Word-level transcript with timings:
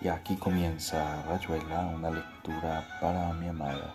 Y 0.00 0.06
aquí 0.06 0.36
comienza 0.36 1.22
Rayuela, 1.22 1.86
una 1.86 2.10
lectura 2.10 2.86
para 3.00 3.32
mi 3.32 3.48
amada, 3.48 3.94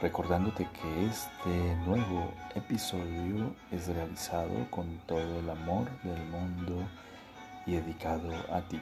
recordándote 0.00 0.68
que 0.68 1.06
este 1.06 1.74
nuevo 1.84 2.32
episodio 2.54 3.52
es 3.72 3.88
realizado 3.88 4.70
con 4.70 4.98
todo 5.08 5.40
el 5.40 5.50
amor 5.50 5.90
del 6.04 6.24
mundo 6.26 6.88
y 7.66 7.72
dedicado 7.72 8.30
a 8.52 8.60
ti. 8.62 8.80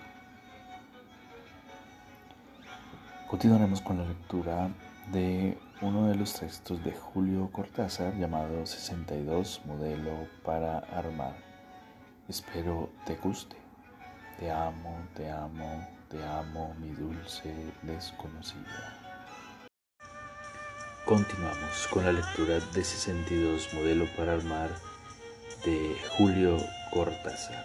Continuaremos 3.26 3.80
con 3.80 3.96
la 3.96 4.04
lectura 4.04 4.68
de 5.10 5.56
uno 5.80 6.08
de 6.08 6.14
los 6.14 6.34
textos 6.34 6.84
de 6.84 6.92
Julio 6.92 7.48
Cortázar 7.50 8.14
llamado 8.16 8.66
62 8.66 9.62
Modelo 9.64 10.28
para 10.44 10.80
Armar. 10.94 11.36
Espero 12.28 12.90
te 13.06 13.16
guste. 13.16 13.56
Te 14.38 14.50
amo, 14.50 14.94
te 15.16 15.28
amo, 15.30 15.97
te 16.08 16.24
amo, 16.24 16.74
mi 16.80 16.90
dulce 16.92 17.52
desconocida. 17.82 18.96
Continuamos 21.04 21.86
con 21.90 22.04
la 22.04 22.12
lectura 22.12 22.60
de 22.60 22.84
62 22.84 23.74
Modelo 23.74 24.06
para 24.16 24.34
Armar 24.34 24.70
de 25.64 25.96
Julio 26.16 26.56
Cortázar. 26.92 27.64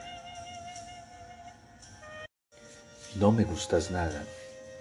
No 3.16 3.32
me 3.32 3.44
gustas 3.44 3.92
nada, 3.92 4.24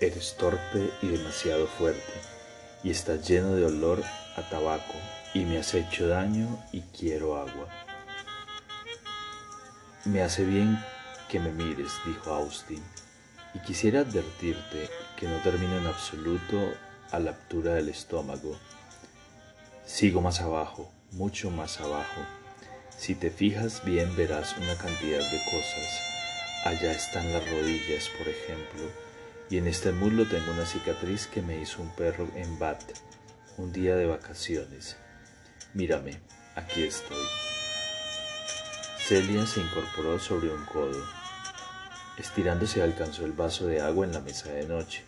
eres 0.00 0.36
torpe 0.36 0.90
y 1.02 1.08
demasiado 1.08 1.66
fuerte, 1.66 2.12
y 2.82 2.90
estás 2.90 3.28
lleno 3.28 3.54
de 3.54 3.66
olor 3.66 4.02
a 4.36 4.42
tabaco, 4.48 4.94
y 5.34 5.44
me 5.44 5.58
has 5.58 5.74
hecho 5.74 6.08
daño 6.08 6.48
y 6.72 6.80
quiero 6.80 7.36
agua. 7.36 7.68
Me 10.04 10.22
hace 10.22 10.44
bien 10.44 10.82
que 11.28 11.38
me 11.38 11.52
mires, 11.52 11.92
dijo 12.04 12.32
Austin 12.32 12.82
y 13.54 13.58
quisiera 13.60 14.00
advertirte 14.00 14.88
que 15.16 15.28
no 15.28 15.36
termino 15.42 15.76
en 15.76 15.86
absoluto 15.86 16.72
a 17.10 17.18
la 17.18 17.30
altura 17.30 17.74
del 17.74 17.88
estómago. 17.88 18.56
Sigo 19.84 20.20
más 20.20 20.40
abajo, 20.40 20.90
mucho 21.12 21.50
más 21.50 21.80
abajo. 21.80 22.20
Si 22.96 23.14
te 23.14 23.30
fijas 23.30 23.84
bien 23.84 24.14
verás 24.16 24.56
una 24.56 24.76
cantidad 24.76 25.18
de 25.18 25.40
cosas. 25.44 26.00
Allá 26.64 26.92
están 26.92 27.32
las 27.32 27.48
rodillas, 27.50 28.08
por 28.16 28.28
ejemplo, 28.28 28.82
y 29.50 29.58
en 29.58 29.66
este 29.66 29.92
muslo 29.92 30.26
tengo 30.26 30.52
una 30.52 30.64
cicatriz 30.64 31.26
que 31.26 31.42
me 31.42 31.60
hizo 31.60 31.82
un 31.82 31.90
perro 31.90 32.28
en 32.36 32.58
Bat, 32.58 32.82
un 33.58 33.72
día 33.72 33.96
de 33.96 34.06
vacaciones. 34.06 34.96
Mírame, 35.74 36.20
aquí 36.54 36.84
estoy. 36.84 37.26
Celia 38.98 39.44
se 39.44 39.60
incorporó 39.60 40.18
sobre 40.18 40.50
un 40.50 40.64
codo. 40.64 41.21
Estirándose 42.18 42.82
alcanzó 42.82 43.24
el 43.24 43.32
vaso 43.32 43.66
de 43.66 43.80
agua 43.80 44.04
en 44.04 44.12
la 44.12 44.20
mesa 44.20 44.52
de 44.52 44.66
noche. 44.66 45.02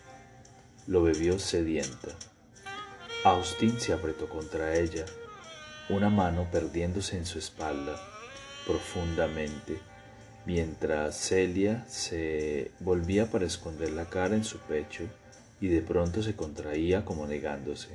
Lo 0.87 1.03
bebió 1.03 1.37
sedienta. 1.37 2.09
Austin 3.23 3.79
se 3.79 3.93
apretó 3.93 4.27
contra 4.27 4.75
ella, 4.75 5.05
una 5.89 6.09
mano 6.09 6.47
perdiéndose 6.51 7.17
en 7.17 7.25
su 7.25 7.37
espalda 7.37 7.95
profundamente, 8.65 9.77
mientras 10.45 11.15
Celia 11.15 11.85
se 11.87 12.71
volvía 12.79 13.29
para 13.29 13.45
esconder 13.45 13.91
la 13.91 14.05
cara 14.05 14.35
en 14.35 14.43
su 14.43 14.57
pecho 14.59 15.03
y 15.61 15.67
de 15.67 15.81
pronto 15.81 16.23
se 16.23 16.35
contraía 16.35 17.05
como 17.05 17.27
negándose, 17.27 17.89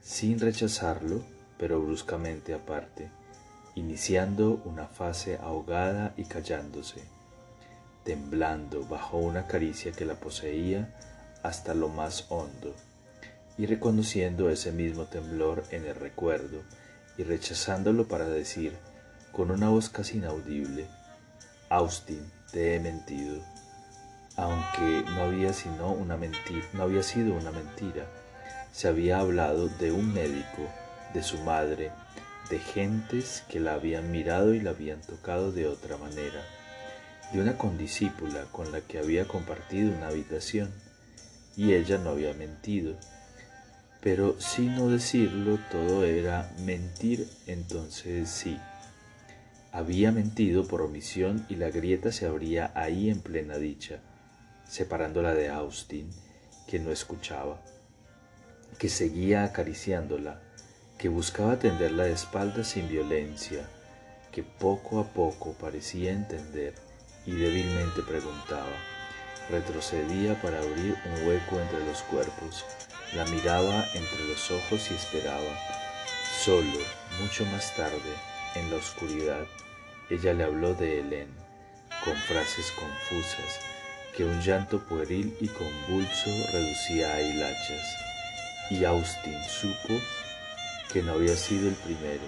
sin 0.00 0.38
rechazarlo, 0.38 1.24
pero 1.58 1.80
bruscamente 1.80 2.54
aparte, 2.54 3.10
iniciando 3.74 4.62
una 4.64 4.86
fase 4.86 5.36
ahogada 5.38 6.14
y 6.16 6.24
callándose 6.24 7.02
temblando 8.04 8.84
bajo 8.84 9.16
una 9.16 9.46
caricia 9.46 9.92
que 9.92 10.04
la 10.04 10.14
poseía 10.14 10.94
hasta 11.42 11.74
lo 11.74 11.88
más 11.88 12.26
hondo, 12.28 12.74
y 13.58 13.66
reconociendo 13.66 14.50
ese 14.50 14.72
mismo 14.72 15.04
temblor 15.04 15.64
en 15.70 15.86
el 15.86 15.94
recuerdo, 15.94 16.62
y 17.16 17.22
rechazándolo 17.22 18.06
para 18.06 18.26
decir, 18.26 18.76
con 19.32 19.50
una 19.50 19.68
voz 19.68 19.88
casi 19.88 20.18
inaudible, 20.18 20.86
Austin, 21.70 22.30
te 22.52 22.74
he 22.74 22.80
mentido, 22.80 23.42
aunque 24.36 25.04
no 25.10 25.22
había, 25.22 25.52
sino 25.52 25.92
una 25.92 26.16
mentira, 26.16 26.66
no 26.72 26.84
había 26.84 27.02
sido 27.02 27.34
una 27.34 27.50
mentira, 27.50 28.06
se 28.72 28.88
había 28.88 29.20
hablado 29.20 29.68
de 29.68 29.92
un 29.92 30.12
médico, 30.12 30.68
de 31.14 31.22
su 31.22 31.38
madre, 31.38 31.92
de 32.50 32.58
gentes 32.58 33.44
que 33.48 33.60
la 33.60 33.74
habían 33.74 34.10
mirado 34.10 34.52
y 34.52 34.60
la 34.60 34.70
habían 34.70 35.00
tocado 35.00 35.52
de 35.52 35.66
otra 35.66 35.96
manera 35.96 36.42
de 37.32 37.40
una 37.40 37.56
condiscípula 37.56 38.44
con 38.52 38.70
la 38.72 38.80
que 38.80 38.98
había 38.98 39.26
compartido 39.26 39.96
una 39.96 40.08
habitación, 40.08 40.70
y 41.56 41.72
ella 41.72 41.98
no 41.98 42.10
había 42.10 42.34
mentido. 42.34 42.96
Pero 44.00 44.38
sin 44.40 44.76
no 44.76 44.88
decirlo 44.88 45.58
todo 45.70 46.04
era 46.04 46.52
mentir, 46.58 47.28
entonces 47.46 48.28
sí. 48.28 48.58
Había 49.72 50.12
mentido 50.12 50.68
por 50.68 50.82
omisión 50.82 51.46
y 51.48 51.56
la 51.56 51.70
grieta 51.70 52.12
se 52.12 52.26
abría 52.26 52.70
ahí 52.74 53.10
en 53.10 53.20
plena 53.20 53.56
dicha, 53.56 54.00
separándola 54.68 55.34
de 55.34 55.48
Austin, 55.48 56.10
que 56.68 56.78
no 56.78 56.92
escuchaba, 56.92 57.60
que 58.78 58.88
seguía 58.88 59.44
acariciándola, 59.44 60.40
que 60.98 61.08
buscaba 61.08 61.58
tenderla 61.58 62.04
de 62.04 62.12
espaldas 62.12 62.68
sin 62.68 62.88
violencia, 62.88 63.68
que 64.30 64.42
poco 64.42 65.00
a 65.00 65.12
poco 65.12 65.54
parecía 65.54 66.12
entender 66.12 66.83
y 67.26 67.32
débilmente 67.32 68.02
preguntaba. 68.02 68.76
Retrocedía 69.50 70.40
para 70.40 70.58
abrir 70.58 70.96
un 71.04 71.26
hueco 71.26 71.60
entre 71.60 71.84
los 71.84 72.02
cuerpos, 72.02 72.64
la 73.14 73.24
miraba 73.26 73.84
entre 73.94 74.24
los 74.28 74.50
ojos 74.50 74.90
y 74.90 74.94
esperaba. 74.94 75.58
Solo, 76.42 76.78
mucho 77.20 77.44
más 77.46 77.74
tarde, 77.76 78.14
en 78.54 78.70
la 78.70 78.76
oscuridad, 78.76 79.46
ella 80.10 80.32
le 80.32 80.44
habló 80.44 80.74
de 80.74 81.00
Helen, 81.00 81.28
con 82.04 82.16
frases 82.16 82.72
confusas, 82.72 83.60
que 84.16 84.24
un 84.24 84.40
llanto 84.40 84.78
pueril 84.80 85.36
y 85.40 85.48
convulso 85.48 86.30
reducía 86.52 87.14
a 87.14 87.20
hilachas, 87.20 87.96
y 88.70 88.84
Austin 88.84 89.42
supo 89.44 89.94
que 90.92 91.02
no 91.02 91.12
había 91.12 91.36
sido 91.36 91.68
el 91.68 91.74
primero 91.74 92.24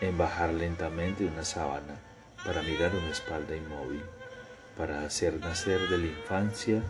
en 0.00 0.16
bajar 0.16 0.54
lentamente 0.54 1.24
una 1.26 1.44
sábana 1.44 2.09
para 2.44 2.62
mirar 2.62 2.94
una 2.94 3.10
espalda 3.10 3.54
inmóvil, 3.54 4.02
para 4.76 5.04
hacer 5.04 5.38
nacer 5.40 5.88
de 5.88 5.98
la 5.98 6.06
infancia 6.06 6.82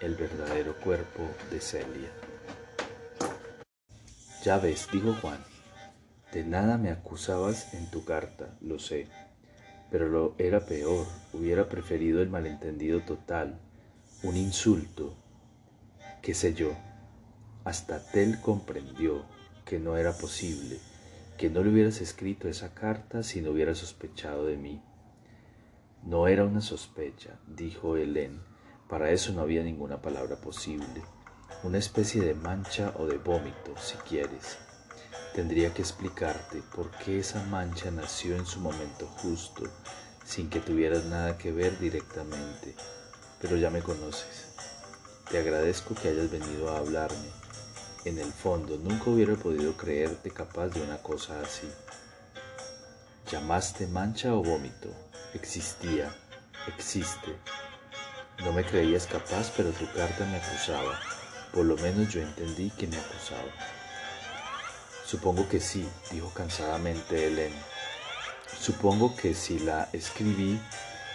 el 0.00 0.14
verdadero 0.14 0.74
cuerpo 0.76 1.28
de 1.50 1.60
Celia. 1.60 2.10
Ya 4.44 4.58
ves, 4.58 4.88
dijo 4.92 5.14
Juan, 5.20 5.44
de 6.32 6.44
nada 6.44 6.78
me 6.78 6.90
acusabas 6.90 7.74
en 7.74 7.90
tu 7.90 8.04
carta, 8.04 8.56
lo 8.60 8.78
sé, 8.78 9.08
pero 9.90 10.08
lo 10.08 10.34
era 10.38 10.60
peor, 10.66 11.06
hubiera 11.32 11.68
preferido 11.68 12.22
el 12.22 12.28
malentendido 12.28 13.00
total, 13.00 13.58
un 14.22 14.36
insulto, 14.36 15.16
qué 16.22 16.34
sé 16.34 16.54
yo. 16.54 16.72
Hasta 17.64 18.04
Tel 18.10 18.40
comprendió 18.40 19.24
que 19.64 19.78
no 19.78 19.96
era 19.96 20.12
posible, 20.12 20.78
que 21.36 21.50
no 21.50 21.62
le 21.62 21.70
hubieras 21.70 22.00
escrito 22.00 22.48
esa 22.48 22.74
carta 22.74 23.22
si 23.22 23.40
no 23.40 23.50
hubieras 23.50 23.78
sospechado 23.78 24.46
de 24.46 24.56
mí. 24.56 24.82
No 26.04 26.28
era 26.28 26.44
una 26.44 26.60
sospecha, 26.60 27.38
dijo 27.46 27.96
Helen. 27.96 28.40
Para 28.88 29.10
eso 29.10 29.32
no 29.32 29.42
había 29.42 29.62
ninguna 29.62 30.00
palabra 30.00 30.36
posible. 30.36 31.02
Una 31.64 31.78
especie 31.78 32.22
de 32.22 32.34
mancha 32.34 32.94
o 32.98 33.06
de 33.06 33.18
vómito, 33.18 33.74
si 33.76 33.96
quieres. 34.08 34.58
Tendría 35.34 35.74
que 35.74 35.82
explicarte 35.82 36.62
por 36.74 36.90
qué 36.92 37.18
esa 37.18 37.42
mancha 37.44 37.90
nació 37.90 38.36
en 38.36 38.46
su 38.46 38.60
momento 38.60 39.06
justo, 39.06 39.64
sin 40.24 40.48
que 40.48 40.60
tuvieras 40.60 41.04
nada 41.04 41.36
que 41.36 41.52
ver 41.52 41.78
directamente. 41.78 42.74
Pero 43.40 43.56
ya 43.56 43.70
me 43.70 43.82
conoces. 43.82 44.48
Te 45.30 45.38
agradezco 45.38 45.94
que 45.94 46.08
hayas 46.08 46.30
venido 46.30 46.70
a 46.70 46.78
hablarme. 46.78 47.28
En 48.04 48.18
el 48.18 48.32
fondo, 48.32 48.78
nunca 48.78 49.10
hubiera 49.10 49.34
podido 49.34 49.76
creerte 49.76 50.30
capaz 50.30 50.68
de 50.68 50.80
una 50.80 50.98
cosa 50.98 51.40
así. 51.42 51.68
¿Llamaste 53.30 53.86
mancha 53.86 54.32
o 54.32 54.42
vómito? 54.42 54.88
Existía, 55.34 56.10
existe. 56.66 57.36
No 58.42 58.54
me 58.54 58.64
creías 58.64 59.06
capaz, 59.06 59.52
pero 59.54 59.68
tu 59.72 59.84
carta 59.92 60.24
me 60.24 60.38
acusaba. 60.38 60.98
Por 61.52 61.66
lo 61.66 61.76
menos 61.76 62.10
yo 62.10 62.22
entendí 62.22 62.70
que 62.70 62.86
me 62.86 62.96
acusaba. 62.96 63.52
Supongo 65.04 65.46
que 65.46 65.60
sí, 65.60 65.86
dijo 66.10 66.32
cansadamente 66.32 67.26
Helen. 67.26 67.52
Supongo 68.58 69.14
que 69.14 69.34
si 69.34 69.58
la 69.58 69.90
escribí 69.92 70.58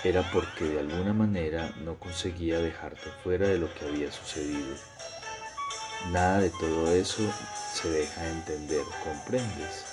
era 0.04 0.22
porque 0.32 0.66
de 0.66 0.82
alguna 0.82 1.14
manera 1.14 1.74
no 1.84 1.98
conseguía 1.98 2.60
dejarte 2.60 3.10
fuera 3.24 3.48
de 3.48 3.58
lo 3.58 3.74
que 3.74 3.86
había 3.86 4.12
sucedido. 4.12 4.76
Nada 6.12 6.42
de 6.42 6.52
todo 6.52 6.92
eso 6.92 7.24
se 7.74 7.90
deja 7.90 8.30
entender, 8.30 8.84
¿comprendes? 9.04 9.93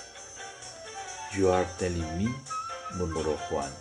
You 1.35 1.51
are 1.51 1.67
telling 1.79 2.17
me, 2.17 2.33
murmuró 2.97 3.37
Juan. 3.49 3.71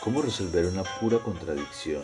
¿Cómo 0.00 0.22
resolver 0.22 0.66
una 0.66 0.82
pura 0.82 1.18
contradicción? 1.18 2.02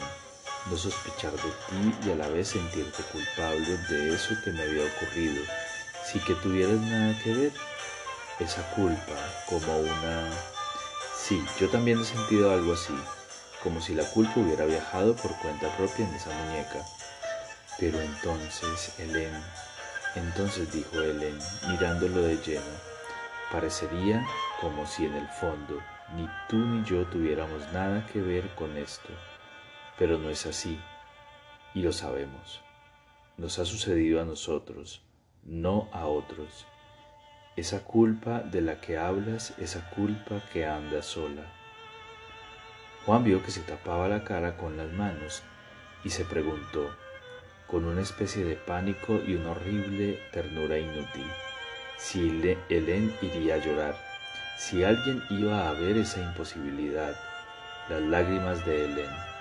no 0.71 0.77
sospechar 0.77 1.33
de 1.33 1.39
ti 1.39 1.95
y 2.07 2.11
a 2.13 2.17
la 2.17 2.29
vez 2.29 2.49
sentirte 2.49 3.03
culpable 3.13 3.77
de 3.89 4.15
eso 4.15 4.35
que 4.43 4.51
me 4.51 4.63
había 4.63 4.85
ocurrido, 4.85 5.43
sin 6.11 6.23
que 6.23 6.35
tuvieras 6.37 6.81
nada 6.81 7.19
que 7.23 7.33
ver. 7.33 7.53
Esa 8.41 8.63
culpa 8.75 9.15
como 9.49 9.79
una... 9.79 10.31
Sí, 11.17 11.43
yo 11.61 11.69
también 11.69 12.01
he 12.01 12.05
sentido 12.05 12.53
algo 12.53 12.73
así, 12.73 12.95
como 13.63 13.81
si 13.81 13.95
la 13.95 14.05
culpa 14.05 14.41
hubiera 14.41 14.65
viajado 14.65 15.15
por 15.15 15.37
cuenta 15.39 15.75
propia 15.77 16.07
en 16.07 16.15
esa 16.15 16.31
muñeca. 16.31 16.85
Pero 17.79 18.01
entonces, 18.01 18.91
Helen, 18.99 19.33
entonces 20.17 20.73
dijo 20.73 21.01
Helen, 21.01 21.39
mirándolo 21.69 22.23
de 22.23 22.37
lleno, 22.39 22.94
parecería 23.51 24.25
como 24.61 24.87
si 24.87 25.07
en 25.07 25.15
el 25.15 25.29
fondo 25.29 25.81
ni 26.15 26.29
tú 26.49 26.57
ni 26.57 26.85
yo 26.85 27.07
tuviéramos 27.07 27.73
nada 27.73 28.07
que 28.07 28.21
ver 28.21 28.49
con 28.55 28.77
esto. 28.77 29.09
Pero 29.99 30.19
no 30.19 30.31
es 30.31 30.47
así, 30.47 30.79
y 31.75 31.83
lo 31.83 31.93
sabemos. 31.93 32.61
Nos 33.37 33.59
ha 33.59 33.65
sucedido 33.65 34.21
a 34.21 34.25
nosotros, 34.25 35.03
no 35.45 35.89
a 35.93 36.07
otros. 36.07 36.67
Esa 37.57 37.85
culpa 37.85 38.41
de 38.41 38.61
la 38.61 38.81
que 38.81 38.99
hablas, 38.99 39.55
esa 39.59 39.89
culpa 39.91 40.41
que 40.53 40.67
anda 40.67 41.03
sola. 41.03 41.53
Juan 43.07 43.23
vio 43.23 43.43
que 43.43 43.51
se 43.51 43.61
tapaba 43.61 44.09
la 44.09 44.25
cara 44.25 44.57
con 44.57 44.77
las 44.77 44.91
manos 44.93 45.43
y 46.05 46.11
se 46.11 46.25
preguntó, 46.25 46.91
con 47.67 47.85
una 47.85 48.03
especie 48.03 48.45
de 48.45 48.57
pánico 48.57 49.21
y 49.27 49.35
una 49.35 49.53
horrible 49.53 50.21
ternura 50.33 50.79
inútil, 50.79 51.27
si 52.05 52.57
Helen 52.69 53.15
iría 53.23 53.55
a 53.55 53.59
llorar, 53.59 53.97
si 54.59 54.85
alguien 54.85 55.23
iba 55.31 55.69
a 55.69 55.73
ver 55.73 55.97
esa 55.97 56.21
imposibilidad, 56.21 57.17
las 57.89 58.03
lágrimas 58.03 58.65
de 58.67 58.85
Helen 58.85 59.35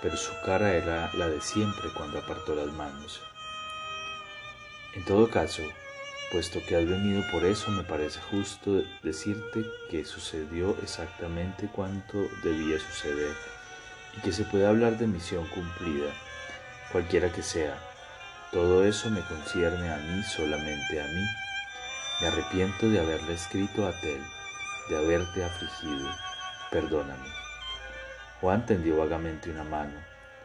pero 0.00 0.16
su 0.16 0.32
cara 0.44 0.74
era 0.74 1.10
la 1.14 1.28
de 1.28 1.40
siempre 1.40 1.88
cuando 1.96 2.18
apartó 2.18 2.54
las 2.54 2.72
manos. 2.72 3.20
En 4.94 5.04
todo 5.04 5.28
caso, 5.28 5.62
puesto 6.32 6.60
que 6.66 6.76
has 6.76 6.86
venido 6.86 7.22
por 7.30 7.44
eso, 7.44 7.70
me 7.70 7.82
parece 7.82 8.20
justo 8.30 8.82
decirte 9.02 9.64
que 9.90 10.04
sucedió 10.04 10.76
exactamente 10.82 11.68
cuanto 11.68 12.18
debía 12.42 12.78
suceder 12.78 13.34
y 14.16 14.20
que 14.20 14.32
se 14.32 14.44
puede 14.44 14.66
hablar 14.66 14.98
de 14.98 15.06
misión 15.06 15.46
cumplida, 15.48 16.12
cualquiera 16.92 17.30
que 17.32 17.42
sea. 17.42 17.78
Todo 18.52 18.84
eso 18.84 19.10
me 19.10 19.20
concierne 19.22 19.92
a 19.92 19.96
mí, 19.98 20.22
solamente 20.22 21.00
a 21.00 21.06
mí. 21.08 21.24
Me 22.20 22.26
arrepiento 22.26 22.88
de 22.88 22.98
haberle 22.98 23.34
escrito 23.34 23.86
a 23.86 23.92
Tel, 24.00 24.20
de 24.88 24.98
haberte 24.98 25.44
afligido. 25.44 26.08
Perdóname. 26.70 27.28
Juan 28.40 28.66
tendió 28.66 28.96
vagamente 28.96 29.50
una 29.50 29.62
mano, 29.62 29.98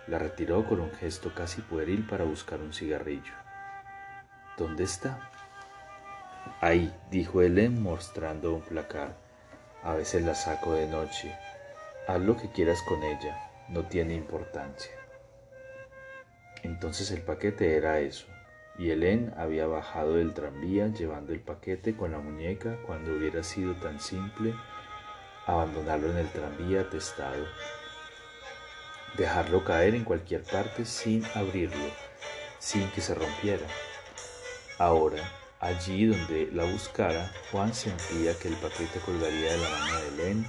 la 0.07 0.19
retiró 0.19 0.65
con 0.65 0.79
un 0.79 0.91
gesto 0.91 1.33
casi 1.33 1.61
pueril 1.61 2.05
para 2.05 2.25
buscar 2.25 2.59
un 2.59 2.73
cigarrillo. 2.73 3.33
¿Dónde 4.55 4.83
está? 4.83 5.31
Ahí, 6.61 6.93
dijo 7.09 7.41
Helen 7.41 7.81
mostrando 7.81 8.53
un 8.53 8.61
placar. 8.61 9.15
A 9.81 9.93
veces 9.93 10.23
la 10.23 10.35
saco 10.35 10.73
de 10.73 10.87
noche. 10.87 11.35
Haz 12.07 12.21
lo 12.21 12.37
que 12.37 12.51
quieras 12.51 12.81
con 12.83 13.01
ella, 13.01 13.49
no 13.69 13.87
tiene 13.87 14.13
importancia. 14.13 14.91
Entonces 16.61 17.09
el 17.11 17.21
paquete 17.21 17.75
era 17.77 17.99
eso, 17.99 18.27
y 18.77 18.89
Helen 18.89 19.33
había 19.37 19.67
bajado 19.67 20.15
del 20.15 20.33
tranvía 20.33 20.87
llevando 20.87 21.33
el 21.33 21.39
paquete 21.39 21.95
con 21.95 22.11
la 22.11 22.19
muñeca 22.19 22.77
cuando 22.85 23.13
hubiera 23.15 23.43
sido 23.43 23.73
tan 23.75 23.99
simple 23.99 24.53
abandonarlo 25.45 26.09
en 26.11 26.17
el 26.17 26.29
tranvía 26.29 26.81
atestado 26.81 27.45
dejarlo 29.17 29.63
caer 29.63 29.95
en 29.95 30.03
cualquier 30.03 30.43
parte 30.43 30.85
sin 30.85 31.23
abrirlo, 31.35 31.85
sin 32.59 32.89
que 32.91 33.01
se 33.01 33.13
rompiera. 33.13 33.65
Ahora, 34.77 35.23
allí 35.59 36.05
donde 36.05 36.49
la 36.51 36.65
buscara, 36.65 37.31
Juan 37.51 37.73
sentía 37.73 38.37
que 38.39 38.47
el 38.47 38.55
paquete 38.55 38.99
colgaría 39.05 39.51
de 39.51 39.57
la 39.57 39.69
mano 39.69 40.01
de 40.01 40.07
Helen 40.07 40.45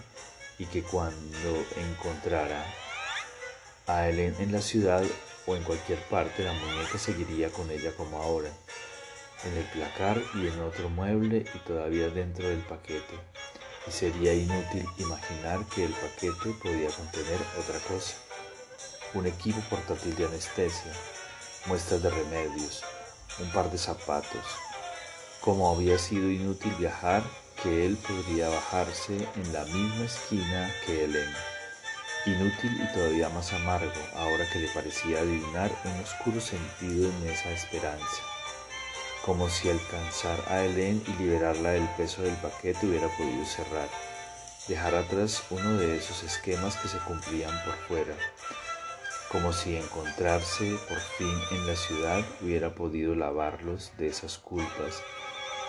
y 0.58 0.66
que 0.66 0.82
cuando 0.82 1.64
encontrara 1.76 2.64
a 3.86 4.08
Helen 4.08 4.34
en 4.38 4.52
la 4.52 4.60
ciudad 4.60 5.04
o 5.46 5.56
en 5.56 5.62
cualquier 5.62 5.98
parte, 6.08 6.44
la 6.44 6.52
muñeca 6.52 6.98
seguiría 6.98 7.50
con 7.50 7.70
ella 7.70 7.92
como 7.96 8.22
ahora, 8.22 8.50
en 9.44 9.56
el 9.56 9.64
placar 9.64 10.20
y 10.34 10.48
en 10.48 10.60
otro 10.60 10.88
mueble 10.88 11.44
y 11.54 11.58
todavía 11.66 12.08
dentro 12.08 12.48
del 12.48 12.60
paquete. 12.60 13.14
Y 13.86 13.90
sería 13.90 14.32
inútil 14.32 14.86
imaginar 14.98 15.60
que 15.74 15.84
el 15.84 15.92
paquete 15.92 16.54
podía 16.62 16.88
contener 16.88 17.38
otra 17.58 17.78
cosa 17.80 18.14
un 19.14 19.26
equipo 19.26 19.60
portátil 19.70 20.16
de 20.16 20.26
anestesia, 20.26 20.92
muestras 21.66 22.02
de 22.02 22.10
remedios, 22.10 22.82
un 23.38 23.48
par 23.52 23.70
de 23.70 23.78
zapatos. 23.78 24.44
Como 25.40 25.70
había 25.70 25.98
sido 25.98 26.30
inútil 26.30 26.74
viajar, 26.78 27.22
que 27.62 27.86
él 27.86 27.96
podría 27.96 28.48
bajarse 28.48 29.16
en 29.36 29.52
la 29.52 29.64
misma 29.64 30.04
esquina 30.04 30.74
que 30.84 31.04
Elena. 31.04 31.53
Inútil 32.26 32.80
y 32.82 32.92
todavía 32.94 33.28
más 33.28 33.52
amargo, 33.52 33.92
ahora 34.16 34.48
que 34.50 34.58
le 34.58 34.68
parecía 34.68 35.18
adivinar 35.18 35.70
un 35.84 36.00
oscuro 36.00 36.40
sentido 36.40 37.10
en 37.10 37.28
esa 37.28 37.50
esperanza. 37.50 38.22
Como 39.26 39.50
si 39.50 39.68
alcanzar 39.68 40.40
a 40.48 40.64
Helen 40.64 41.04
y 41.06 41.22
liberarla 41.22 41.72
del 41.72 41.86
peso 41.98 42.22
del 42.22 42.34
paquete 42.36 42.86
hubiera 42.86 43.08
podido 43.08 43.44
cerrar, 43.44 43.90
dejar 44.68 44.94
atrás 44.94 45.42
uno 45.50 45.74
de 45.74 45.98
esos 45.98 46.22
esquemas 46.22 46.76
que 46.76 46.88
se 46.88 46.96
cumplían 47.00 47.52
por 47.62 47.74
fuera, 47.88 48.14
como 49.30 49.52
si 49.52 49.76
encontrarse 49.76 50.78
por 50.88 51.00
fin 51.18 51.38
en 51.50 51.66
la 51.66 51.76
ciudad 51.76 52.24
hubiera 52.40 52.74
podido 52.74 53.14
lavarlos 53.14 53.92
de 53.98 54.06
esas 54.06 54.38
culpas 54.38 55.02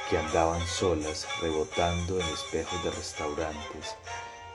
que 0.10 0.18
andaban 0.18 0.66
solas 0.68 1.28
rebotando 1.42 2.18
en 2.18 2.28
espejos 2.28 2.82
de 2.82 2.92
restaurantes 2.92 3.96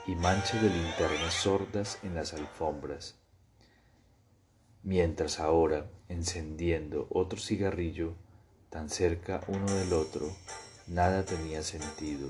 y 0.07 0.15
manchas 0.15 0.61
de 0.61 0.69
linternas 0.69 1.33
sordas 1.33 1.99
en 2.03 2.15
las 2.15 2.33
alfombras. 2.33 3.15
Mientras 4.83 5.39
ahora, 5.39 5.89
encendiendo 6.09 7.07
otro 7.11 7.39
cigarrillo, 7.39 8.15
tan 8.69 8.89
cerca 8.89 9.41
uno 9.47 9.71
del 9.73 9.93
otro, 9.93 10.35
nada 10.87 11.23
tenía 11.23 11.61
sentido, 11.63 12.29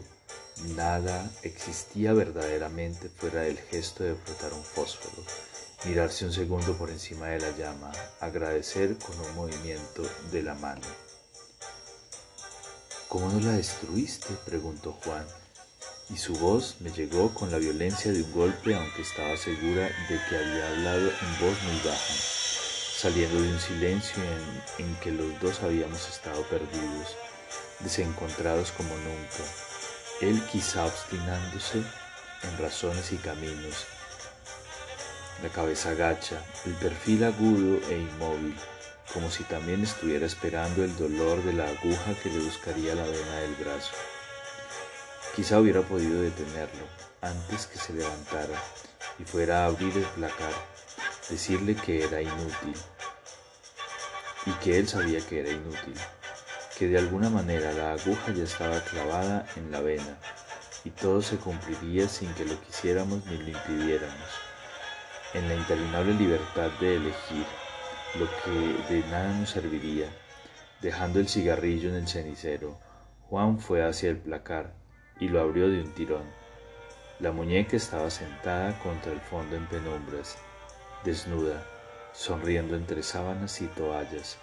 nada 0.76 1.32
existía 1.44 2.14
verdaderamente 2.14 3.10
fuera 3.10 3.42
del 3.42 3.58
gesto 3.58 4.04
de 4.04 4.16
frotar 4.16 4.54
un 4.54 4.64
fósforo 4.64 5.24
mirarse 5.86 6.26
un 6.26 6.32
segundo 6.32 6.78
por 6.78 6.92
encima 6.92 7.28
de 7.28 7.40
la 7.40 7.58
llama, 7.58 7.92
agradecer 8.20 8.98
con 8.98 9.20
un 9.20 9.36
movimiento 9.36 10.04
de 10.32 10.44
la 10.44 10.54
mano. 10.56 10.86
¿Cómo 13.08 13.30
no 13.30 13.40
la 13.40 13.54
destruiste? 13.54 14.34
preguntó 14.46 14.94
Juan, 15.04 15.26
y 16.14 16.18
su 16.18 16.34
voz 16.34 16.76
me 16.80 16.92
llegó 16.92 17.34
con 17.34 17.52
la 17.52 17.58
violencia 17.58 18.12
de 18.12 18.22
un 18.24 18.32
golpe, 18.32 18.76
aunque 18.76 19.02
estaba 19.02 19.38
segura 19.38 19.84
de 20.10 20.20
que 20.30 20.38
había 20.38 20.70
hablado 20.70 21.10
en 21.10 21.40
voz 21.40 21.64
muy 21.64 21.76
baja, 21.86 22.14
saliendo 22.98 23.42
de 23.42 23.50
un 23.50 23.60
silencio 23.60 24.22
en, 24.78 24.86
en 24.86 24.96
que 24.96 25.12
los 25.12 25.40
dos 25.40 25.62
habíamos 25.64 26.10
estado 26.10 26.44
perdidos, 26.44 27.16
desencontrados 27.80 28.72
como 28.72 28.90
nunca, 28.90 29.44
él 30.22 30.42
quizá 30.52 30.86
obstinándose 30.86 31.78
en 31.78 32.58
razones 32.60 33.12
y 33.12 33.18
caminos, 33.18 33.86
la 35.42 35.50
cabeza 35.50 35.94
gacha, 35.94 36.44
el 36.66 36.74
perfil 36.74 37.24
agudo 37.24 37.80
e 37.90 37.98
inmóvil, 37.98 38.56
como 39.14 39.32
si 39.32 39.44
también 39.46 39.84
estuviera 39.84 40.26
esperando 40.26 40.84
el 40.84 40.96
dolor 40.98 41.44
de 41.44 41.54
la 41.54 41.68
aguja 41.68 42.14
que 42.22 42.30
le 42.30 42.40
buscaría 42.40 42.96
la 42.96 43.04
vena 43.04 43.40
del 43.40 43.56
brazo. 43.56 43.92
Quizá 45.36 45.60
hubiera 45.60 45.82
podido 45.82 46.22
detenerlo 46.22 46.86
antes 47.22 47.66
que 47.66 47.78
se 47.78 47.94
levantara 47.94 48.60
y 49.18 49.24
fuera 49.24 49.64
a 49.64 49.68
abrir 49.68 49.96
el 49.96 50.04
placar, 50.04 50.52
decirle 51.30 51.76
que 51.76 52.04
era 52.04 52.22
inútil 52.22 52.76
y 54.46 54.52
que 54.64 54.78
él 54.78 54.90
sabía 54.90 55.22
que 55.22 55.40
era 55.40 55.52
inútil, 55.52 55.94
que 56.78 56.88
de 56.88 56.98
alguna 56.98 57.30
manera 57.30 57.72
la 57.72 57.94
aguja 57.94 58.34
ya 58.34 58.44
estaba 58.44 58.82
clavada 58.82 59.46
en 59.56 59.72
la 59.72 59.80
vena 59.80 60.18
y 60.84 60.90
todo 60.90 61.22
se 61.22 61.38
cumpliría 61.38 62.10
sin 62.10 62.34
que 62.34 62.44
lo 62.44 62.60
quisiéramos 62.62 63.26
ni 63.28 63.38
lo 63.38 63.58
impidiéramos 63.58 64.30
en 65.34 65.48
la 65.48 65.56
interminable 65.56 66.14
libertad 66.16 66.72
de 66.82 66.96
elegir 66.98 67.46
lo 68.20 68.28
que 68.44 68.94
de 68.94 69.00
nada 69.08 69.34
nos 69.34 69.52
serviría. 69.52 70.08
Dejando 70.82 71.20
el 71.20 71.30
cigarrillo 71.30 71.90
en 71.90 71.96
el 71.96 72.08
cenicero, 72.08 72.78
Juan 73.30 73.60
fue 73.60 73.88
hacia 73.88 74.10
el 74.10 74.18
placar 74.18 74.81
y 75.22 75.30
lo 75.30 75.40
abrió 75.40 75.70
de 75.70 75.80
un 75.80 75.94
tirón. 75.94 76.24
La 77.20 77.32
muñeca 77.32 77.78
estaba 77.78 78.10
sentada 78.10 78.78
contra 78.80 79.14
el 79.14 79.22
fondo 79.22 79.56
en 79.56 79.68
penumbras, 79.68 80.38
desnuda, 81.06 81.64
sonriendo 82.12 82.76
entre 82.76 83.04
sábanas 83.04 83.62
y 83.62 83.68
toallas. 83.68 84.40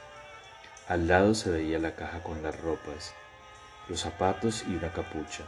Al 0.87 1.09
lado 1.09 1.35
se 1.35 1.51
veía 1.51 1.81
la 1.81 1.97
caja 1.97 2.23
con 2.23 2.43
las 2.43 2.59
ropas, 2.61 3.13
los 3.89 4.01
zapatos 4.01 4.65
y 4.69 4.77
una 4.77 4.93
capucha. 4.93 5.43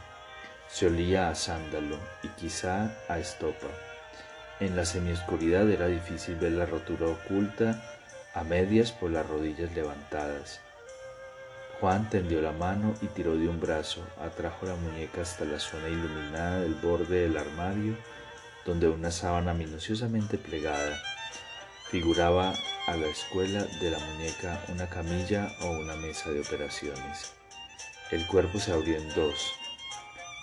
Se 0.67 0.87
olía 0.87 1.29
a 1.29 1.35
sándalo 1.35 1.97
y 2.23 2.27
quizá 2.27 2.93
a 3.07 3.17
estopa. 3.17 3.67
En 4.59 4.75
la 4.75 4.85
semioscuridad 4.85 5.69
era 5.69 5.87
difícil 5.87 6.35
ver 6.35 6.51
la 6.51 6.65
rotura 6.65 7.07
oculta 7.07 7.81
a 8.35 8.43
medias 8.43 8.91
por 8.91 9.09
las 9.09 9.25
rodillas 9.25 9.73
levantadas. 9.73 10.59
Juan 11.81 12.07
tendió 12.11 12.43
la 12.43 12.51
mano 12.51 12.93
y 13.01 13.07
tiró 13.07 13.35
de 13.35 13.49
un 13.49 13.59
brazo, 13.59 14.05
atrajo 14.23 14.67
la 14.67 14.75
muñeca 14.75 15.23
hasta 15.23 15.45
la 15.45 15.59
zona 15.59 15.89
iluminada 15.89 16.59
del 16.59 16.75
borde 16.75 17.21
del 17.21 17.35
armario, 17.35 17.97
donde 18.67 18.87
una 18.87 19.09
sábana 19.09 19.55
minuciosamente 19.55 20.37
plegada 20.37 21.01
figuraba 21.89 22.53
a 22.85 22.95
la 22.95 23.07
escuela 23.07 23.63
de 23.81 23.89
la 23.89 23.97
muñeca 23.97 24.63
una 24.67 24.87
camilla 24.87 25.51
o 25.61 25.71
una 25.71 25.95
mesa 25.95 26.29
de 26.29 26.41
operaciones. 26.41 27.33
El 28.11 28.27
cuerpo 28.27 28.59
se 28.59 28.73
abrió 28.73 28.97
en 28.97 29.09
dos 29.15 29.51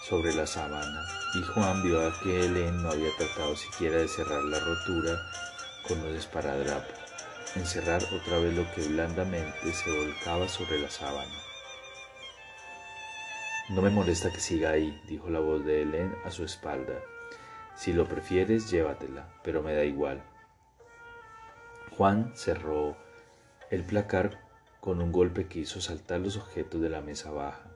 sobre 0.08 0.34
la 0.34 0.44
sábana 0.44 1.06
y 1.36 1.42
Juan 1.44 1.84
vio 1.84 2.00
que 2.20 2.46
Helen 2.46 2.82
no 2.82 2.90
había 2.90 3.16
tratado 3.16 3.54
siquiera 3.54 3.98
de 3.98 4.08
cerrar 4.08 4.42
la 4.42 4.58
rotura 4.58 5.22
con 5.86 6.00
un 6.00 6.16
esparadrapo 6.16 7.07
encerrar 7.58 8.02
otra 8.12 8.38
vez 8.38 8.54
lo 8.54 8.70
que 8.72 8.82
blandamente 8.88 9.72
se 9.72 9.90
volcaba 9.90 10.48
sobre 10.48 10.80
la 10.80 10.90
sábana. 10.90 11.34
No 13.68 13.82
me 13.82 13.90
molesta 13.90 14.32
que 14.32 14.40
siga 14.40 14.70
ahí, 14.70 14.98
dijo 15.06 15.28
la 15.28 15.40
voz 15.40 15.64
de 15.64 15.82
Helen 15.82 16.14
a 16.24 16.30
su 16.30 16.44
espalda. 16.44 16.94
Si 17.76 17.92
lo 17.92 18.08
prefieres, 18.08 18.70
llévatela, 18.70 19.28
pero 19.42 19.62
me 19.62 19.74
da 19.74 19.84
igual. 19.84 20.22
Juan 21.96 22.32
cerró 22.34 22.96
el 23.70 23.84
placar 23.84 24.40
con 24.80 25.02
un 25.02 25.12
golpe 25.12 25.48
que 25.48 25.58
hizo 25.60 25.80
saltar 25.80 26.20
los 26.20 26.36
objetos 26.36 26.80
de 26.80 26.88
la 26.88 27.02
mesa 27.02 27.30
baja. 27.30 27.70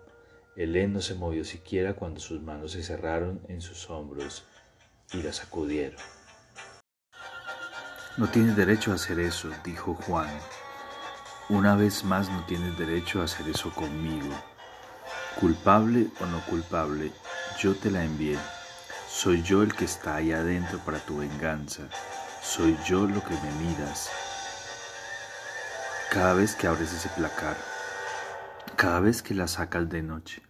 Helen 0.56 0.92
no 0.92 1.00
se 1.00 1.14
movió 1.14 1.44
siquiera 1.44 1.94
cuando 1.94 2.20
sus 2.20 2.40
manos 2.40 2.72
se 2.72 2.82
cerraron 2.82 3.40
en 3.48 3.60
sus 3.60 3.90
hombros 3.90 4.44
y 5.12 5.22
la 5.22 5.32
sacudieron. 5.32 6.00
No 8.18 8.28
tienes 8.28 8.54
derecho 8.56 8.92
a 8.92 8.96
hacer 8.96 9.18
eso, 9.20 9.48
dijo 9.64 9.94
Juan. 9.94 10.28
Una 11.48 11.76
vez 11.76 12.04
más 12.04 12.28
no 12.28 12.44
tienes 12.44 12.76
derecho 12.76 13.22
a 13.22 13.24
hacer 13.24 13.48
eso 13.48 13.70
conmigo. 13.70 14.28
Culpable 15.40 16.08
o 16.20 16.26
no 16.26 16.44
culpable, 16.44 17.10
yo 17.58 17.74
te 17.74 17.90
la 17.90 18.04
envié. 18.04 18.38
Soy 19.08 19.42
yo 19.42 19.62
el 19.62 19.74
que 19.74 19.86
está 19.86 20.16
ahí 20.16 20.30
adentro 20.30 20.78
para 20.80 20.98
tu 20.98 21.18
venganza. 21.18 21.84
Soy 22.42 22.76
yo 22.84 23.06
lo 23.06 23.24
que 23.24 23.32
me 23.34 23.66
miras. 23.66 24.10
Cada 26.10 26.34
vez 26.34 26.54
que 26.54 26.66
abres 26.66 26.92
ese 26.92 27.08
placar, 27.08 27.56
cada 28.76 29.00
vez 29.00 29.22
que 29.22 29.32
la 29.32 29.48
sacas 29.48 29.88
de 29.88 30.02
noche, 30.02 30.42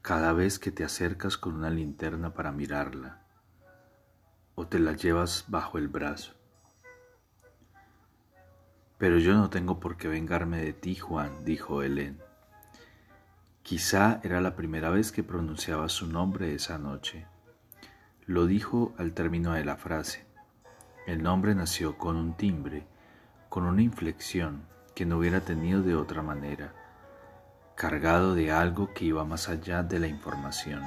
cada 0.00 0.32
vez 0.32 0.58
que 0.58 0.70
te 0.70 0.82
acercas 0.82 1.36
con 1.36 1.56
una 1.56 1.68
linterna 1.68 2.32
para 2.32 2.52
mirarla, 2.52 3.23
o 4.54 4.66
te 4.66 4.78
la 4.78 4.92
llevas 4.92 5.44
bajo 5.48 5.78
el 5.78 5.88
brazo. 5.88 6.34
Pero 8.98 9.18
yo 9.18 9.34
no 9.34 9.50
tengo 9.50 9.80
por 9.80 9.96
qué 9.96 10.08
vengarme 10.08 10.58
de 10.58 10.72
ti, 10.72 10.94
Juan, 10.94 11.44
dijo 11.44 11.82
Helen. 11.82 12.20
Quizá 13.62 14.20
era 14.22 14.40
la 14.40 14.54
primera 14.54 14.90
vez 14.90 15.10
que 15.10 15.22
pronunciaba 15.22 15.88
su 15.88 16.06
nombre 16.06 16.54
esa 16.54 16.78
noche. 16.78 17.26
Lo 18.26 18.46
dijo 18.46 18.94
al 18.98 19.12
término 19.12 19.52
de 19.52 19.64
la 19.64 19.76
frase. 19.76 20.24
El 21.06 21.22
nombre 21.22 21.54
nació 21.54 21.98
con 21.98 22.16
un 22.16 22.36
timbre, 22.36 22.86
con 23.48 23.64
una 23.64 23.82
inflexión 23.82 24.62
que 24.94 25.04
no 25.04 25.18
hubiera 25.18 25.40
tenido 25.40 25.82
de 25.82 25.96
otra 25.96 26.22
manera, 26.22 26.72
cargado 27.74 28.34
de 28.34 28.52
algo 28.52 28.94
que 28.94 29.06
iba 29.06 29.24
más 29.24 29.48
allá 29.48 29.82
de 29.82 29.98
la 29.98 30.06
información 30.06 30.82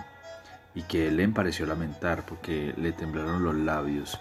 y 0.77 0.84
que 0.84 1.07
Helen 1.07 1.34
pareció 1.34 1.65
lamentar 1.65 2.24
porque 2.24 2.75
le 2.77 2.91
temblaron 2.91 3.43
los 3.43 3.55
labios 3.55 4.19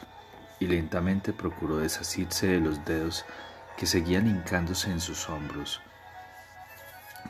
y 0.59 0.67
lentamente 0.67 1.35
procuró 1.35 1.77
desasirse 1.77 2.47
de 2.47 2.61
los 2.61 2.83
dedos 2.87 3.27
que 3.77 3.85
seguían 3.85 4.27
hincándose 4.27 4.91
en 4.91 5.03
sus 5.03 5.29
hombros. 5.29 5.83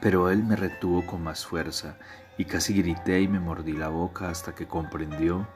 Pero 0.00 0.30
él 0.30 0.44
me 0.44 0.54
retuvo 0.54 1.04
con 1.04 1.24
más 1.24 1.44
fuerza 1.44 1.96
y 2.38 2.44
casi 2.44 2.72
grité 2.80 3.20
y 3.20 3.26
me 3.26 3.40
mordí 3.40 3.72
la 3.72 3.88
boca 3.88 4.30
hasta 4.30 4.54
que 4.54 4.68
comprendió 4.68 5.48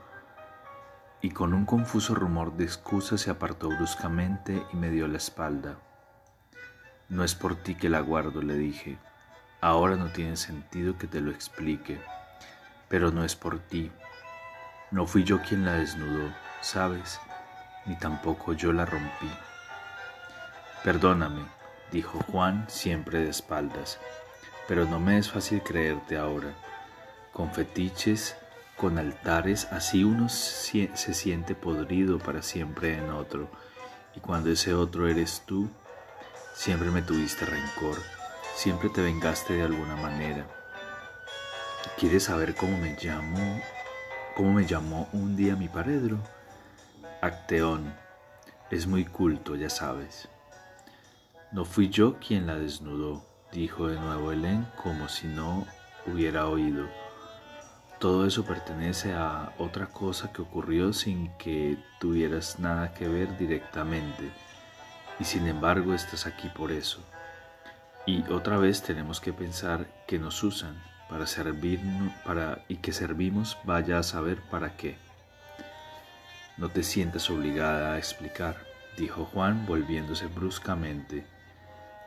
y 1.21 1.31
con 1.31 1.55
un 1.55 1.65
confuso 1.65 2.17
rumor 2.17 2.57
de 2.57 2.65
excusa 2.65 3.19
se 3.19 3.31
apartó 3.31 3.69
bruscamente 3.69 4.67
y 4.73 4.77
me 4.77 4.91
dio 4.91 5.07
la 5.07 5.19
espalda. 5.19 5.79
No 7.09 7.23
es 7.23 7.37
por 7.37 7.55
ti 7.55 7.77
que 7.77 7.89
la 7.89 8.01
guardo, 8.01 8.43
le 8.43 8.55
dije. 8.55 8.99
Ahora 9.61 9.95
no 9.95 10.11
tiene 10.11 10.37
sentido 10.37 10.99
que 10.99 11.07
te 11.07 11.21
lo 11.21 11.31
explique 11.31 12.01
pero 12.91 13.13
no 13.13 13.25
es 13.25 13.37
por 13.37 13.61
ti. 13.61 13.91
No 14.91 15.07
fui 15.07 15.23
yo 15.23 15.41
quien 15.41 15.65
la 15.65 15.75
desnudó, 15.75 16.29
¿sabes? 16.61 17.21
Ni 17.87 17.97
tampoco 17.97 18.53
yo 18.53 18.73
la 18.73 18.85
rompí. 18.85 19.31
Perdóname, 20.83 21.47
dijo 21.93 22.19
Juan 22.27 22.67
siempre 22.69 23.21
de 23.21 23.31
espaldas, 23.31 24.01
pero 24.67 24.87
no 24.87 24.99
me 24.99 25.19
es 25.19 25.31
fácil 25.31 25.63
creerte 25.63 26.19
ahora. 26.19 26.53
Con 27.33 27.53
fetiches, 27.53 28.37
con 28.77 28.99
altares, 28.99 29.69
así 29.71 30.03
uno 30.03 30.29
se 30.29 31.15
siente 31.15 31.55
podrido 31.55 32.19
para 32.19 32.43
siempre 32.43 32.99
en 32.99 33.11
otro, 33.11 33.49
y 34.17 34.21
cuando 34.21 34.51
ese 34.51 34.75
otro 34.75 35.07
eres 35.07 35.45
tú, 35.47 35.71
siempre 36.55 36.91
me 36.91 37.03
tuviste 37.03 37.45
rencor, 37.45 37.99
siempre 38.57 38.89
te 38.89 39.01
vengaste 39.01 39.53
de 39.55 39.63
alguna 39.63 39.95
manera 39.95 40.60
¿Quieres 42.01 42.23
saber 42.23 42.55
cómo 42.55 42.79
me 42.79 42.97
llamo? 42.99 43.61
¿Cómo 44.35 44.53
me 44.55 44.65
llamó 44.65 45.07
un 45.13 45.37
día 45.37 45.55
mi 45.55 45.69
paredro? 45.69 46.19
Acteón. 47.21 47.95
Es 48.71 48.87
muy 48.87 49.05
culto, 49.05 49.55
ya 49.55 49.69
sabes. 49.69 50.27
No 51.53 51.67
fui 51.67 51.91
yo 51.91 52.19
quien 52.19 52.47
la 52.47 52.55
desnudó, 52.55 53.23
dijo 53.53 53.89
de 53.89 54.01
nuevo 54.01 54.33
Helen 54.33 54.67
como 54.83 55.11
si 55.11 55.27
no 55.27 55.67
hubiera 56.07 56.49
oído. 56.49 56.89
Todo 57.99 58.27
eso 58.27 58.47
pertenece 58.47 59.13
a 59.13 59.53
otra 59.59 59.89
cosa 59.89 60.33
que 60.33 60.41
ocurrió 60.41 60.95
sin 60.95 61.31
que 61.37 61.77
tuvieras 62.01 62.59
nada 62.59 62.95
que 62.95 63.09
ver 63.09 63.37
directamente, 63.37 64.31
y 65.19 65.25
sin 65.25 65.47
embargo 65.47 65.93
estás 65.93 66.25
aquí 66.27 66.49
por 66.49 66.73
eso. 66.73 67.01
Y 68.07 68.23
otra 68.33 68.57
vez 68.57 68.83
tenemos 68.83 69.21
que 69.21 69.35
pensar 69.35 69.87
que 70.07 70.19
nos 70.19 70.43
usan 70.43 70.90
para 71.11 71.27
servirnos 71.27 72.13
para, 72.25 72.65
y 72.69 72.77
que 72.77 72.93
servimos 72.93 73.59
vaya 73.65 73.99
a 73.99 74.03
saber 74.05 74.41
para 74.43 74.77
qué. 74.77 74.97
No 76.57 76.69
te 76.69 76.85
sientas 76.85 77.29
obligada 77.31 77.95
a 77.95 77.99
explicar, 77.99 78.57
dijo 78.97 79.25
Juan 79.25 79.67
volviéndose 79.67 80.27
bruscamente. 80.29 81.27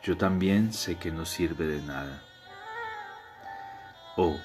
Yo 0.01 0.17
también 0.17 0.71
sé 0.71 0.95
que 0.95 1.11
no 1.11 1.25
sirve 1.25 1.67
de 1.67 1.81
nada. 1.81 2.23
Oh, 4.15 4.37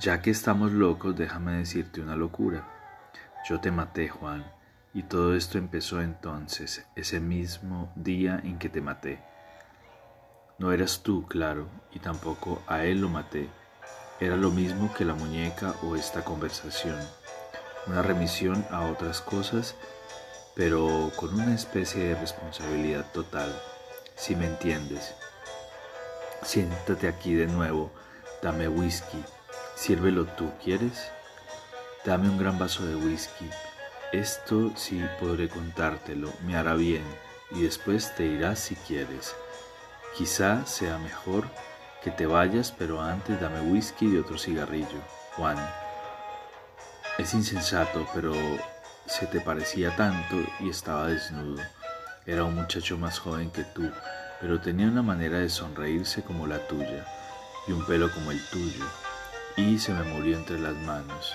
ya 0.00 0.20
que 0.20 0.30
estamos 0.30 0.72
locos, 0.72 1.16
déjame 1.16 1.52
decirte 1.52 2.00
una 2.00 2.16
locura. 2.16 2.66
Yo 3.48 3.60
te 3.60 3.70
maté, 3.70 4.08
Juan, 4.08 4.44
y 4.92 5.04
todo 5.04 5.36
esto 5.36 5.58
empezó 5.58 6.00
entonces, 6.00 6.84
ese 6.96 7.20
mismo 7.20 7.92
día 7.94 8.40
en 8.42 8.58
que 8.58 8.68
te 8.68 8.80
maté. 8.80 9.20
No 10.58 10.72
eras 10.72 11.02
tú, 11.02 11.26
claro, 11.26 11.68
y 11.92 11.98
tampoco 11.98 12.62
a 12.66 12.84
él 12.84 13.00
lo 13.00 13.08
maté 13.08 13.50
era 14.20 14.36
lo 14.36 14.50
mismo 14.50 14.92
que 14.94 15.04
la 15.04 15.14
muñeca 15.14 15.74
o 15.82 15.96
esta 15.96 16.24
conversación, 16.24 16.96
una 17.86 18.02
remisión 18.02 18.64
a 18.70 18.86
otras 18.86 19.20
cosas, 19.20 19.74
pero 20.54 21.10
con 21.16 21.34
una 21.34 21.54
especie 21.54 22.04
de 22.04 22.14
responsabilidad 22.14 23.04
total, 23.12 23.54
si 24.14 24.36
me 24.36 24.46
entiendes. 24.46 25.14
Siéntate 26.42 27.08
aquí 27.08 27.34
de 27.34 27.46
nuevo, 27.46 27.90
dame 28.42 28.68
whisky, 28.68 29.22
sírvelo 29.74 30.26
tú, 30.26 30.52
¿quieres? 30.62 31.10
Dame 32.04 32.28
un 32.28 32.38
gran 32.38 32.58
vaso 32.58 32.84
de 32.86 32.94
whisky. 32.94 33.48
Esto 34.12 34.70
sí 34.76 35.04
podré 35.18 35.48
contártelo, 35.48 36.32
me 36.46 36.56
hará 36.56 36.74
bien, 36.74 37.04
y 37.50 37.62
después 37.62 38.14
te 38.14 38.26
irás 38.26 38.60
si 38.60 38.76
quieres. 38.76 39.34
Quizá 40.16 40.64
sea 40.66 40.98
mejor 40.98 41.48
que 42.04 42.10
te 42.10 42.26
vayas, 42.26 42.70
pero 42.70 43.00
antes 43.00 43.40
dame 43.40 43.62
whisky 43.62 44.06
y 44.06 44.18
otro 44.18 44.36
cigarrillo, 44.36 45.00
Juan. 45.36 45.56
Es 47.16 47.32
insensato, 47.32 48.06
pero 48.12 48.34
se 49.06 49.26
te 49.26 49.40
parecía 49.40 49.96
tanto 49.96 50.36
y 50.60 50.68
estaba 50.68 51.06
desnudo. 51.06 51.62
Era 52.26 52.44
un 52.44 52.56
muchacho 52.56 52.98
más 52.98 53.18
joven 53.18 53.50
que 53.50 53.64
tú, 53.64 53.90
pero 54.38 54.60
tenía 54.60 54.86
una 54.86 55.00
manera 55.00 55.38
de 55.38 55.48
sonreírse 55.48 56.22
como 56.22 56.46
la 56.46 56.58
tuya 56.68 57.06
y 57.66 57.72
un 57.72 57.86
pelo 57.86 58.12
como 58.12 58.32
el 58.32 58.40
tuyo. 58.50 58.84
Y 59.56 59.78
se 59.78 59.94
me 59.94 60.02
murió 60.02 60.36
entre 60.36 60.58
las 60.58 60.74
manos. 60.74 61.34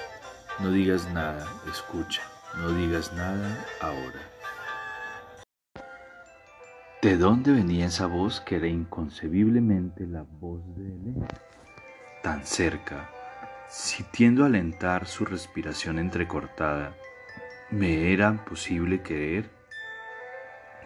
No 0.59 0.69
digas 0.69 1.07
nada, 1.13 1.47
escucha, 1.67 2.21
no 2.57 2.69
digas 2.73 3.11
nada 3.13 3.65
ahora. 3.81 4.38
¿De 7.01 7.15
dónde 7.15 7.53
venía 7.53 7.85
esa 7.85 8.07
voz 8.07 8.41
que 8.41 8.57
era 8.57 8.67
inconcebiblemente 8.67 10.05
la 10.05 10.25
voz 10.41 10.61
de 10.75 10.85
Elena? 10.87 11.27
Tan 12.21 12.45
cerca, 12.45 13.09
Sintiendo 13.69 14.45
alentar 14.45 15.05
su 15.05 15.25
respiración 15.25 15.99
entrecortada, 15.99 16.95
¿me 17.69 18.11
era 18.11 18.43
posible 18.43 19.03
creer 19.03 19.51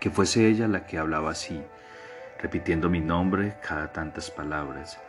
que 0.02 0.10
fuese 0.10 0.50
ella 0.50 0.68
la 0.68 0.86
que 0.86 0.98
hablaba 0.98 1.32
así, 1.32 1.62
repitiendo 2.42 2.90
mi 2.90 3.00
nombre 3.00 3.56
cada 3.66 3.94
tantas 3.94 4.30
palabras, 4.30 5.00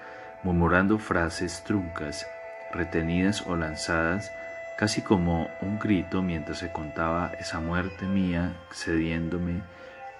murmurando 0.44 1.00
frases 1.00 1.64
truncas, 1.64 2.24
retenidas 2.72 3.44
o 3.48 3.56
lanzadas, 3.56 4.30
casi 4.78 5.02
como 5.02 5.48
un 5.60 5.80
grito 5.80 6.22
mientras 6.22 6.58
se 6.58 6.70
contaba 6.70 7.32
esa 7.40 7.58
muerte 7.58 8.06
mía, 8.06 8.54
cediéndome 8.72 9.62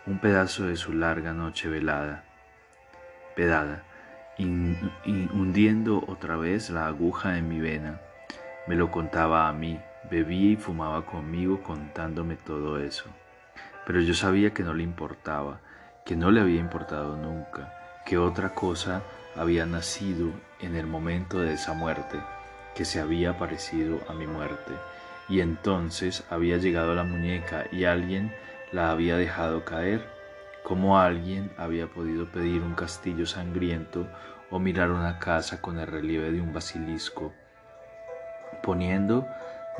un 0.06 0.18
pedazo 0.18 0.66
de 0.66 0.76
su 0.76 0.92
larga 0.92 1.32
noche 1.32 1.68
velada, 1.68 2.25
pedada, 3.34 3.84
y 4.37 4.44
hundiendo 4.44 6.04
otra 6.08 6.37
vez 6.37 6.70
la 6.70 6.87
aguja 6.87 7.38
en 7.38 7.49
mi 7.49 7.61
vena. 7.61 8.00
Me 8.66 8.75
lo 8.75 8.90
contaba 8.90 9.49
a 9.49 9.52
mí, 9.52 9.80
bebía 10.11 10.52
y 10.52 10.56
fumaba 10.56 11.06
conmigo 11.06 11.62
contándome 11.62 12.37
todo 12.37 12.78
eso. 12.78 13.04
Pero 13.87 14.00
yo 14.00 14.14
sabía 14.14 14.52
que 14.52 14.62
no 14.62 14.75
le 14.75 14.82
importaba, 14.82 15.61
que 16.04 16.16
no 16.16 16.30
le 16.30 16.40
había 16.40 16.61
importado 16.61 17.16
nunca, 17.16 17.73
que 18.04 18.18
otra 18.18 18.54
cosa 18.54 19.02
había 19.37 19.66
nacido 19.66 20.30
en 20.61 20.76
el 20.76 20.87
momento 20.87 21.40
de 21.40 21.54
esa 21.54 21.73
muerte, 21.73 22.18
que 22.75 22.84
se 22.84 23.00
había 23.00 23.38
parecido 23.38 24.00
a 24.08 24.12
mi 24.12 24.26
muerte, 24.26 24.73
y 25.28 25.40
entonces 25.40 26.25
había 26.30 26.58
llegado 26.58 26.94
la 26.94 27.04
muñeca 27.04 27.64
y 27.73 27.84
alguien 27.84 28.32
la 28.73 28.90
había 28.90 29.16
dejado 29.16 29.64
caer 29.64 30.06
cómo 30.62 30.99
alguien 30.99 31.52
había 31.59 31.87
podido 31.87 32.26
pedir 32.26 32.62
un 32.62 32.75
castillo 32.75 33.26
sangriento 33.26 34.06
o 34.50 34.59
mirar 34.59 34.90
una 34.90 35.18
casa 35.18 35.61
con 35.61 35.78
el 35.78 35.87
relieve 35.87 36.30
de 36.33 36.40
un 36.40 36.52
basilisco, 36.52 37.33
poniendo 38.62 39.26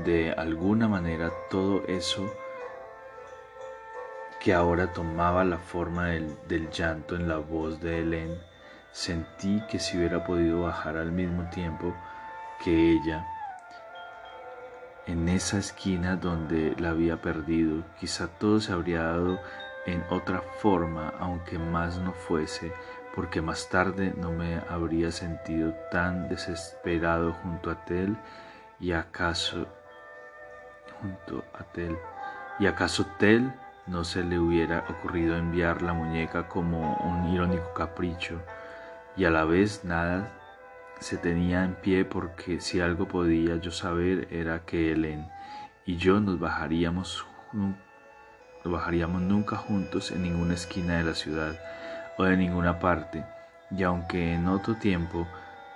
de 0.05 0.33
alguna 0.33 0.89
manera 0.89 1.31
todo 1.51 1.87
eso 1.87 2.31
que 4.41 4.53
ahora 4.53 4.93
tomaba 4.93 5.45
la 5.45 5.59
forma 5.59 6.09
del, 6.09 6.37
del 6.49 6.69
llanto 6.71 7.17
en 7.17 7.29
la 7.29 7.39
voz 7.39 7.81
de 7.81 8.01
Helen, 8.01 8.39
sentí 8.93 9.63
que 9.71 9.79
si 9.79 9.97
hubiera 9.97 10.25
podido 10.25 10.63
bajar 10.63 10.99
al 10.99 11.13
mismo 11.13 11.49
tiempo 11.49 11.95
que 12.63 12.93
ella, 12.93 13.27
en 15.07 15.29
esa 15.29 15.59
esquina 15.59 16.17
donde 16.17 16.75
la 16.79 16.91
había 16.91 17.21
perdido, 17.21 17.85
quizá 17.99 18.29
todo 18.29 18.61
se 18.61 18.73
habría 18.73 19.03
dado 19.03 19.39
en 19.87 20.03
otra 20.11 20.43
forma, 20.59 21.13
aunque 21.19 21.59
más 21.59 21.99
no 21.99 22.13
fuese, 22.13 22.73
porque 23.15 23.43
más 23.43 23.69
tarde 23.69 24.15
no 24.17 24.33
me 24.33 24.61
habría 24.69 25.13
sentido 25.13 25.75
tan 25.91 26.29
desesperado 26.29 27.33
junto 27.35 27.71
a 27.71 27.85
Tel 27.85 28.17
y 28.81 28.93
acaso 28.93 29.67
junto 31.01 31.45
a 31.53 31.65
Tel. 31.65 31.97
Y 32.59 32.67
acaso 32.67 33.07
Tel 33.19 33.53
no 33.87 34.05
se 34.05 34.25
le 34.25 34.39
hubiera 34.39 34.85
ocurrido 34.89 35.37
enviar 35.37 35.83
la 35.83 35.93
muñeca 35.93 36.49
como 36.49 36.97
un 36.97 37.29
irónico 37.29 37.75
capricho 37.75 38.41
y 39.17 39.27
a 39.27 39.31
la 39.31 39.45
vez 39.45 39.85
nada 39.85 40.33
se 41.01 41.17
tenía 41.17 41.65
en 41.65 41.75
pie 41.75 42.05
porque 42.05 42.61
si 42.61 42.81
algo 42.81 43.07
podía 43.09 43.57
yo 43.57 43.71
saber 43.71 44.29
era 44.31 44.65
que 44.65 44.93
Helen 44.93 45.29
y 45.85 45.97
yo 45.97 46.21
nos 46.21 46.39
bajaríamos 46.39 47.27
no 47.53 47.75
bajaríamos 48.71 49.21
nunca 49.21 49.57
juntos 49.57 50.11
en 50.11 50.23
ninguna 50.23 50.55
esquina 50.55 50.97
de 50.97 51.05
la 51.05 51.15
ciudad 51.15 51.59
o 52.17 52.25
de 52.25 52.37
ninguna 52.37 52.79
parte, 52.79 53.25
y 53.71 53.83
aunque 53.83 54.35
en 54.35 54.49
otro 54.49 54.77
tiempo 54.77 55.27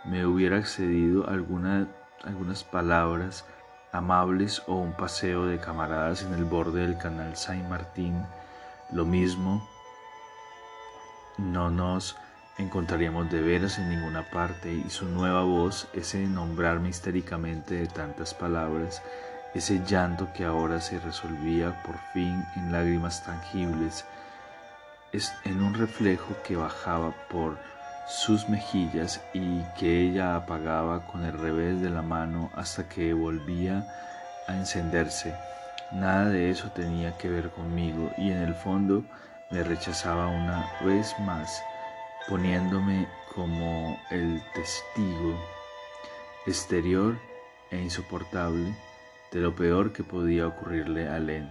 me 0.05 0.25
hubiera 0.25 0.57
accedido 0.57 1.29
alguna, 1.29 1.89
algunas 2.25 2.65
palabras 2.65 3.45
amables 3.93 4.63
o 4.67 4.75
un 4.75 4.93
paseo 4.93 5.47
de 5.47 5.59
camaradas 5.59 6.23
en 6.23 6.35
el 6.35 6.45
borde 6.45 6.83
del 6.83 6.99
canal 6.99 7.37
Saint 7.37 7.69
Martín, 7.69 8.25
lo 8.93 9.05
mismo 9.05 9.69
no 11.37 11.71
nos 11.71 12.16
encontraríamos 12.59 13.31
de 13.31 13.40
veras 13.40 13.79
en 13.79 13.88
ninguna 13.88 14.29
parte 14.31 14.73
y 14.73 14.90
su 14.90 15.07
nueva 15.07 15.42
voz, 15.42 15.88
ese 15.94 16.18
nombrarme 16.27 16.88
histéricamente 16.88 17.77
de 17.77 17.87
tantas 17.87 18.35
palabras, 18.35 19.03
ese 19.55 19.81
llanto 19.87 20.29
que 20.35 20.44
ahora 20.44 20.81
se 20.81 20.99
resolvía 20.99 21.83
por 21.83 21.97
fin 22.12 22.44
en 22.57 22.73
lágrimas 22.73 23.25
tangibles, 23.25 24.05
es 25.12 25.33
en 25.44 25.62
un 25.62 25.75
reflejo 25.75 26.37
que 26.47 26.57
bajaba 26.57 27.14
por 27.31 27.57
sus 28.09 28.49
mejillas 28.49 29.21
y 29.33 29.62
que 29.79 30.01
ella 30.01 30.35
apagaba 30.35 31.07
con 31.07 31.25
el 31.25 31.38
revés 31.38 31.81
de 31.81 31.90
la 31.90 32.03
mano 32.03 32.51
hasta 32.55 32.88
que 32.88 33.12
volvía 33.12 33.87
a 34.47 34.55
encenderse. 34.55 35.35
Nada 35.92 36.29
de 36.29 36.51
eso 36.51 36.71
tenía 36.71 37.16
que 37.16 37.29
ver 37.29 37.51
conmigo 37.51 38.11
y 38.18 38.31
en 38.31 38.38
el 38.38 38.55
fondo 38.55 39.05
me 39.51 39.62
rechazaba 39.62 40.29
una 40.29 40.71
vez 40.85 41.14
más, 41.21 41.62
poniéndome 42.29 43.09
como 43.35 43.99
el 44.11 44.43
testigo 44.55 45.35
exterior 46.47 47.19
e 47.71 47.81
insoportable 47.81 48.77
de 49.33 49.41
lo 49.41 49.55
peor 49.55 49.93
que 49.93 50.05
podía 50.05 50.47
ocurrirle 50.47 51.09
a 51.09 51.17
Helen, 51.17 51.51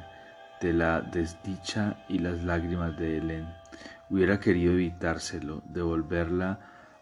de 0.61 0.73
la 0.73 1.01
desdicha 1.01 2.05
y 2.07 2.19
las 2.19 2.43
lágrimas 2.43 2.97
de 2.97 3.17
Helen. 3.17 3.47
Hubiera 4.09 4.39
querido 4.39 4.73
evitárselo, 4.73 5.61
devolverla 5.65 6.59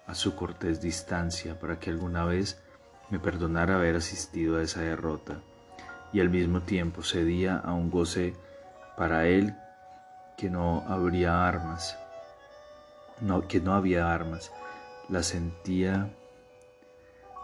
a 0.08 0.16
su 0.16 0.36
cortés 0.36 0.82
distancia 0.82 1.60
para 1.60 1.78
que 1.78 1.90
alguna 1.90 2.26
vez 2.26 2.62
me 3.10 3.20
perdonara 3.20 3.76
haber 3.76 3.98
asistido 3.98 4.58
a 4.58 4.64
esa 4.64 4.82
derrota, 4.82 5.42
y 6.14 6.22
al 6.22 6.30
mismo 6.30 6.62
tiempo 6.62 7.04
cedía 7.04 7.58
a 7.58 7.74
un 7.74 7.92
goce 7.92 8.36
para 8.98 9.28
él 9.28 9.54
que 10.38 10.50
no 10.50 10.84
habría 10.88 11.48
armas, 11.48 11.98
no, 13.22 13.48
que 13.48 13.60
no 13.60 13.74
había 13.74 14.14
armas, 14.14 14.52
la 15.10 15.24
sentía 15.24 16.10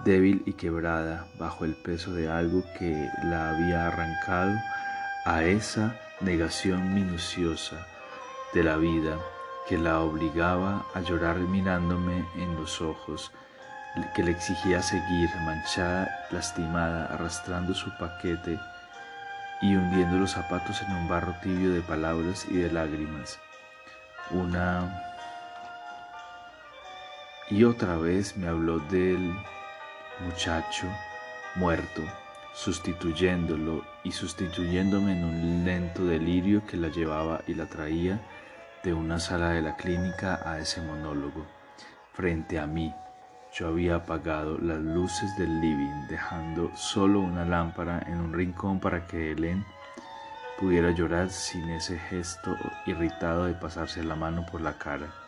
débil 0.04 0.44
y 0.46 0.54
quebrada 0.54 1.28
bajo 1.38 1.66
el 1.66 1.76
peso 1.76 2.12
de 2.14 2.30
algo 2.30 2.64
que 2.78 3.10
la 3.24 3.52
había 3.52 3.88
arrancado 3.88 4.58
a 5.26 5.44
esa 5.44 5.96
negación 6.22 6.94
minuciosa 6.94 7.86
de 8.54 8.64
la 8.64 8.78
vida 8.78 9.18
que 9.68 9.78
la 9.78 10.02
obligaba 10.02 10.86
a 10.94 11.02
llorar 11.02 11.38
mirándome 11.38 12.26
en 12.36 12.56
los 12.56 12.82
ojos, 12.82 13.32
que 14.16 14.24
le 14.24 14.32
exigía 14.32 14.82
seguir 14.82 15.30
manchada, 15.46 16.10
lastimada, 16.32 17.06
arrastrando 17.06 17.74
su 17.74 17.96
paquete 17.98 18.60
y 19.62 19.76
hundiendo 19.76 20.18
los 20.18 20.32
zapatos 20.32 20.82
en 20.82 20.96
un 20.96 21.08
barro 21.08 21.36
tibio 21.42 21.72
de 21.72 21.82
palabras 21.82 22.46
y 22.50 22.58
de 22.58 22.72
lágrimas. 22.72 23.40
Una 24.32 25.11
y 27.52 27.66
otra 27.66 27.98
vez 27.98 28.38
me 28.38 28.48
habló 28.48 28.80
del 28.80 29.34
muchacho 30.26 30.88
muerto, 31.56 32.02
sustituyéndolo 32.54 33.84
y 34.06 34.12
sustituyéndome 34.14 35.12
en 35.12 35.24
un 35.26 35.66
lento 35.66 36.06
delirio 36.06 36.66
que 36.66 36.78
la 36.78 36.88
llevaba 36.88 37.42
y 37.48 37.54
la 37.54 37.66
traía 37.66 38.22
de 38.84 38.94
una 38.94 39.20
sala 39.20 39.50
de 39.50 39.62
la 39.62 39.76
clínica 39.76 40.40
a 40.46 40.60
ese 40.60 40.82
monólogo. 40.82 41.46
Frente 42.14 42.58
a 42.58 42.66
mí, 42.66 42.94
yo 43.54 43.68
había 43.68 43.96
apagado 43.96 44.58
las 44.58 44.80
luces 44.80 45.38
del 45.38 45.60
living, 45.60 46.08
dejando 46.10 46.72
solo 46.78 47.20
una 47.20 47.44
lámpara 47.44 48.02
en 48.08 48.22
un 48.22 48.34
rincón 48.34 48.80
para 48.80 49.06
que 49.08 49.32
Helen 49.32 49.66
pudiera 50.58 50.92
llorar 50.92 51.30
sin 51.30 51.70
ese 51.70 52.00
gesto 52.00 52.56
irritado 52.86 53.46
de 53.46 53.56
pasarse 53.56 54.04
la 54.04 54.16
mano 54.16 54.46
por 54.50 54.62
la 54.62 54.78
cara 54.78 55.21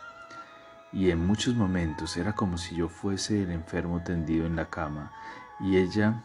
y 0.94 1.10
en 1.10 1.26
muchos 1.26 1.56
momentos 1.56 2.16
era 2.16 2.32
como 2.32 2.56
si 2.56 2.76
yo 2.76 2.88
fuese 2.88 3.42
el 3.42 3.50
enfermo 3.50 4.02
tendido 4.02 4.46
en 4.46 4.54
la 4.54 4.70
cama 4.70 5.12
y 5.60 5.76
ella 5.76 6.22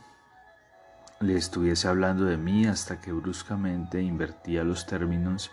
le 1.19 1.35
estuviese 1.35 1.87
hablando 1.87 2.25
de 2.25 2.37
mí 2.37 2.65
hasta 2.65 3.01
que 3.01 3.11
bruscamente 3.11 4.01
invertía 4.01 4.63
los 4.63 4.85
términos 4.85 5.51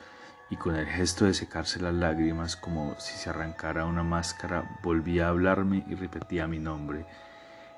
y 0.50 0.56
con 0.56 0.76
el 0.76 0.86
gesto 0.86 1.24
de 1.24 1.34
secarse 1.34 1.80
las 1.80 1.94
lágrimas 1.94 2.56
como 2.56 2.94
si 2.98 3.16
se 3.16 3.30
arrancara 3.30 3.86
una 3.86 4.04
máscara 4.04 4.78
volvía 4.82 5.26
a 5.26 5.30
hablarme 5.30 5.84
y 5.88 5.94
repetía 5.94 6.46
mi 6.46 6.58
nombre. 6.58 7.04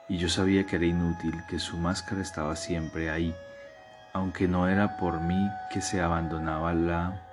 Y 0.08 0.18
yo 0.18 0.28
sabía 0.28 0.66
que 0.66 0.76
era 0.76 0.84
inútil, 0.86 1.42
que 1.48 1.58
su 1.58 1.78
máscara 1.78 2.20
estaba 2.20 2.56
siempre 2.56 3.10
ahí, 3.10 3.34
aunque 4.12 4.48
no 4.48 4.68
era 4.68 4.98
por 4.98 5.20
mí 5.20 5.48
que 5.72 5.80
se 5.80 6.00
abandonaba 6.00 6.74
la 6.74 7.27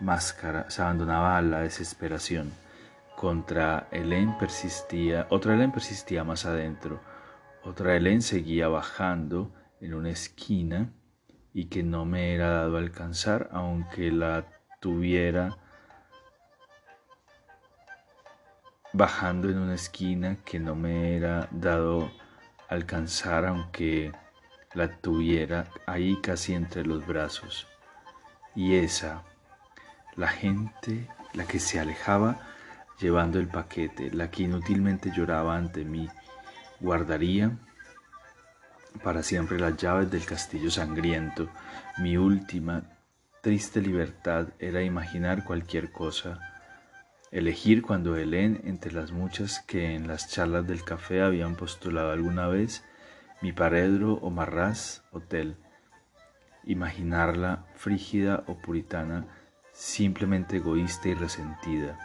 máscara 0.00 0.68
se 0.70 0.82
abandonaba 0.82 1.36
a 1.36 1.42
la 1.42 1.60
desesperación. 1.60 2.52
Contra 3.16 3.88
Helen 3.90 4.38
persistía, 4.38 5.26
otra 5.30 5.54
Helen 5.54 5.72
persistía 5.72 6.24
más 6.24 6.46
adentro, 6.46 7.00
otra 7.64 7.96
Helen 7.96 8.22
seguía 8.22 8.68
bajando 8.68 9.52
en 9.80 9.94
una 9.94 10.10
esquina 10.10 10.92
y 11.52 11.66
que 11.66 11.82
no 11.82 12.04
me 12.04 12.34
era 12.34 12.50
dado 12.50 12.76
alcanzar 12.76 13.48
aunque 13.52 14.12
la 14.12 14.46
tuviera 14.80 15.58
bajando 18.92 19.48
en 19.50 19.58
una 19.58 19.74
esquina 19.74 20.36
que 20.44 20.58
no 20.60 20.74
me 20.74 21.16
era 21.16 21.48
dado 21.50 22.10
alcanzar 22.68 23.46
aunque 23.46 24.12
la 24.74 25.00
tuviera 25.00 25.68
ahí 25.86 26.20
casi 26.22 26.54
entre 26.54 26.84
los 26.84 27.06
brazos. 27.06 27.66
Y 28.54 28.76
esa, 28.76 29.22
la 30.18 30.28
gente, 30.28 31.06
la 31.32 31.44
que 31.44 31.60
se 31.60 31.78
alejaba 31.78 32.40
llevando 33.00 33.38
el 33.38 33.46
paquete, 33.46 34.10
la 34.10 34.30
que 34.30 34.42
inútilmente 34.42 35.12
lloraba 35.16 35.56
ante 35.56 35.84
mí, 35.84 36.08
guardaría 36.80 37.56
para 39.04 39.22
siempre 39.22 39.60
las 39.60 39.76
llaves 39.76 40.10
del 40.10 40.24
castillo 40.24 40.72
sangriento. 40.72 41.48
Mi 41.98 42.16
última 42.16 42.82
triste 43.42 43.80
libertad 43.80 44.48
era 44.58 44.82
imaginar 44.82 45.44
cualquier 45.44 45.92
cosa, 45.92 46.40
elegir 47.30 47.82
cuando 47.82 48.16
Helen, 48.16 48.60
entre 48.64 48.90
las 48.90 49.12
muchas 49.12 49.60
que 49.60 49.94
en 49.94 50.08
las 50.08 50.28
charlas 50.28 50.66
del 50.66 50.82
café 50.82 51.22
habían 51.22 51.54
postulado 51.54 52.10
alguna 52.10 52.48
vez, 52.48 52.84
mi 53.40 53.52
paredro 53.52 54.14
o 54.14 54.30
marraz 54.30 55.02
hotel, 55.12 55.56
imaginarla 56.64 57.66
frígida 57.76 58.42
o 58.48 58.58
puritana, 58.58 59.28
simplemente 59.78 60.56
egoísta 60.56 61.08
y 61.08 61.14
resentida, 61.14 61.96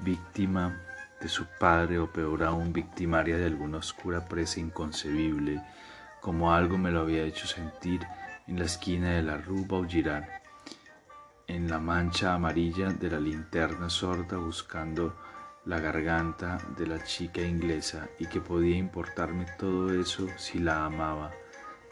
víctima 0.00 0.82
de 1.20 1.28
su 1.28 1.46
padre 1.46 2.00
o 2.00 2.12
peor 2.12 2.42
aún 2.42 2.72
victimaria 2.72 3.36
de 3.36 3.46
alguna 3.46 3.78
oscura 3.78 4.26
presa 4.26 4.58
inconcebible, 4.58 5.62
como 6.20 6.52
algo 6.52 6.76
me 6.76 6.90
lo 6.90 7.02
había 7.02 7.22
hecho 7.22 7.46
sentir 7.46 8.00
en 8.48 8.58
la 8.58 8.64
esquina 8.64 9.12
de 9.12 9.22
la 9.22 9.36
Rue 9.36 9.64
Vaugirard, 9.68 10.24
en 11.46 11.70
la 11.70 11.78
mancha 11.78 12.34
amarilla 12.34 12.88
de 12.88 13.08
la 13.08 13.20
linterna 13.20 13.88
sorda 13.88 14.38
buscando 14.38 15.14
la 15.64 15.78
garganta 15.78 16.58
de 16.76 16.88
la 16.88 17.04
chica 17.04 17.40
inglesa 17.40 18.08
y 18.18 18.26
que 18.26 18.40
podía 18.40 18.76
importarme 18.76 19.46
todo 19.60 19.94
eso 19.94 20.26
si 20.36 20.58
la 20.58 20.84
amaba, 20.84 21.30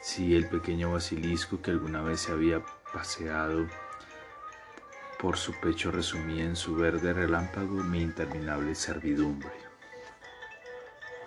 si 0.00 0.34
el 0.34 0.48
pequeño 0.48 0.92
basilisco 0.92 1.62
que 1.62 1.70
alguna 1.70 2.02
vez 2.02 2.22
se 2.22 2.32
había 2.32 2.60
paseado 2.92 3.68
por 5.18 5.36
su 5.36 5.52
pecho 5.60 5.90
resumía 5.90 6.44
en 6.44 6.56
su 6.56 6.74
verde 6.74 7.12
relámpago 7.12 7.82
mi 7.82 8.00
interminable 8.02 8.74
servidumbre. 8.74 9.52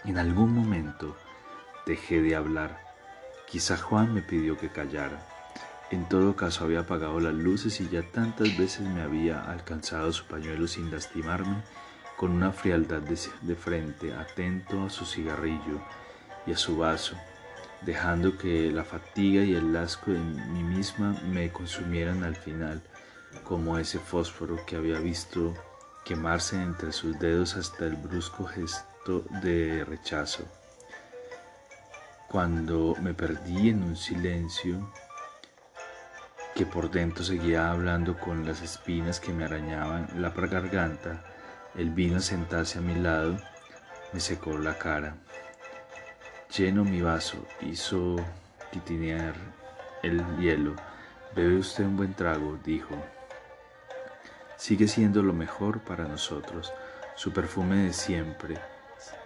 En 0.05 0.17
algún 0.17 0.53
momento 0.53 1.17
dejé 1.85 2.21
de 2.21 2.35
hablar. 2.35 2.79
Quizá 3.47 3.77
Juan 3.77 4.13
me 4.13 4.21
pidió 4.21 4.57
que 4.57 4.69
callara. 4.69 5.25
En 5.89 6.07
todo 6.09 6.35
caso 6.35 6.65
había 6.65 6.81
apagado 6.81 7.19
las 7.19 7.33
luces 7.33 7.79
y 7.79 7.87
ya 7.89 8.03
tantas 8.03 8.57
veces 8.57 8.81
me 8.81 9.01
había 9.01 9.41
alcanzado 9.49 10.11
su 10.11 10.25
pañuelo 10.25 10.67
sin 10.67 10.91
lastimarme 10.91 11.63
con 12.17 12.31
una 12.31 12.51
frialdad 12.51 13.01
de, 13.01 13.55
frente, 13.55 14.13
atento 14.13 14.83
a 14.83 14.89
su 14.89 15.05
cigarrillo 15.05 15.79
y 16.45 16.51
a 16.51 16.57
su 16.57 16.77
vaso, 16.77 17.15
dejando 17.81 18.37
que 18.37 18.71
la 18.71 18.83
fatiga 18.83 19.43
y 19.43 19.53
el 19.53 19.75
asco 19.77 20.11
de 20.11 20.19
mí 20.19 20.63
misma 20.63 21.15
me 21.31 21.51
consumieran 21.51 22.23
al 22.23 22.35
final, 22.35 22.81
como 23.43 23.77
ese 23.77 23.99
fósforo 23.99 24.65
que 24.65 24.75
había 24.75 24.99
visto 24.99 25.53
quemarse 26.05 26.55
entre 26.55 26.91
sus 26.91 27.19
dedos 27.19 27.55
hasta 27.55 27.85
el 27.85 27.95
brusco 27.95 28.45
gesto 28.45 29.25
de 29.41 29.83
rechazo. 29.85 30.45
Cuando 32.29 32.95
me 33.01 33.13
perdí 33.13 33.69
en 33.69 33.83
un 33.83 33.95
silencio 33.95 34.91
que 36.55 36.65
por 36.65 36.89
dentro 36.89 37.23
seguía 37.23 37.71
hablando 37.71 38.17
con 38.17 38.45
las 38.45 38.61
espinas 38.61 39.19
que 39.19 39.31
me 39.31 39.45
arañaban 39.45 40.09
la 40.15 40.29
garganta, 40.31 41.23
él 41.75 41.91
vino 41.91 42.19
sentarse 42.19 42.79
a 42.79 42.81
mi 42.81 42.95
lado, 42.95 43.37
me 44.13 44.19
secó 44.19 44.57
la 44.57 44.77
cara. 44.77 45.17
Lleno 46.57 46.83
mi 46.83 47.01
vaso, 47.01 47.45
hizo 47.61 48.15
titinear 48.71 49.35
el 50.01 50.25
hielo. 50.37 50.75
Bebe 51.35 51.57
usted 51.57 51.83
un 51.83 51.97
buen 51.97 52.13
trago, 52.13 52.57
dijo. 52.63 52.95
Sigue 54.57 54.87
siendo 54.87 55.21
lo 55.21 55.33
mejor 55.33 55.79
para 55.81 56.07
nosotros. 56.07 56.73
Su 57.15 57.31
perfume 57.31 57.75
de 57.83 57.93
siempre, 57.93 58.57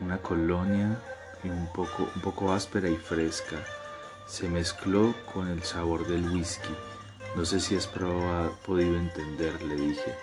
una 0.02 0.18
colonia 0.18 0.98
y 1.44 1.50
un 1.50 1.72
poco, 1.72 2.10
un 2.16 2.22
poco 2.22 2.52
áspera 2.52 2.90
y 2.90 2.98
fresca, 2.98 3.58
se 4.28 4.50
mezcló 4.50 5.16
con 5.34 5.48
el 5.48 5.64
sabor 5.64 6.06
del 6.06 6.30
whisky. 6.30 6.76
No 7.36 7.46
sé 7.46 7.62
si 7.62 7.78
has 7.78 7.88
podido 7.88 8.98
entender, 8.98 9.62
le 9.64 9.76
dije. 9.76 10.16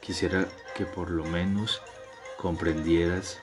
Quisiera 0.00 0.46
que 0.76 0.86
por 0.86 1.10
lo 1.10 1.24
menos 1.24 1.82
comprendieras 2.38 3.38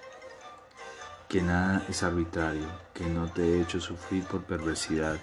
que 1.28 1.42
nada 1.42 1.84
es 1.90 2.02
arbitrario, 2.02 2.68
que 2.94 3.06
no 3.06 3.32
te 3.32 3.44
he 3.44 3.62
hecho 3.62 3.80
sufrir 3.80 4.24
por 4.24 4.44
perversidad, 4.44 5.18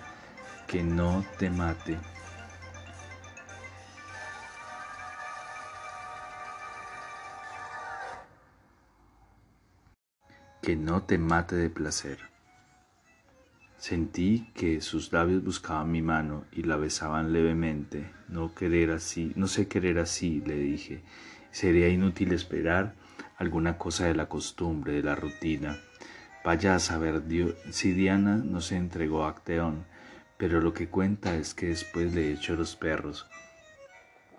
que 0.67 0.83
no 0.83 1.25
te 1.39 1.51
mate. 1.51 1.99
Que 10.67 10.75
no 10.75 11.05
te 11.05 11.17
mate 11.17 11.55
de 11.55 11.71
placer. 11.71 12.19
Sentí 13.79 14.51
que 14.53 14.81
sus 14.81 15.13
labios 15.13 15.45
buscaban 15.45 15.93
mi 15.93 16.03
mano 16.03 16.45
y 16.51 16.65
la 16.65 16.75
besaban 16.75 17.33
levemente. 17.33 18.11
No 18.27 18.53
querer 18.53 18.91
así, 18.91 19.33
no 19.37 19.47
sé 19.47 19.69
querer 19.69 20.01
así, 20.01 20.43
le 20.45 20.57
dije. 20.57 21.05
Sería 21.53 21.89
inútil 21.89 22.33
esperar 22.33 22.97
alguna 23.37 23.79
cosa 23.79 24.07
de 24.07 24.17
la 24.17 24.29
costumbre, 24.29 24.95
de 24.95 25.05
la 25.05 25.15
rutina. 25.15 25.79
Vaya 26.45 26.75
a 26.75 26.81
saber 26.81 27.23
si 27.71 27.93
Diana 27.93 28.37
no 28.37 28.61
se 28.61 28.75
entregó 28.75 29.23
a 29.23 29.29
Acteón, 29.29 29.85
pero 30.37 30.61
lo 30.61 30.75
que 30.75 30.89
cuenta 30.89 31.37
es 31.37 31.55
que 31.55 31.67
después 31.67 32.13
le 32.13 32.33
echó 32.33 32.57
los 32.57 32.75
perros. 32.75 33.29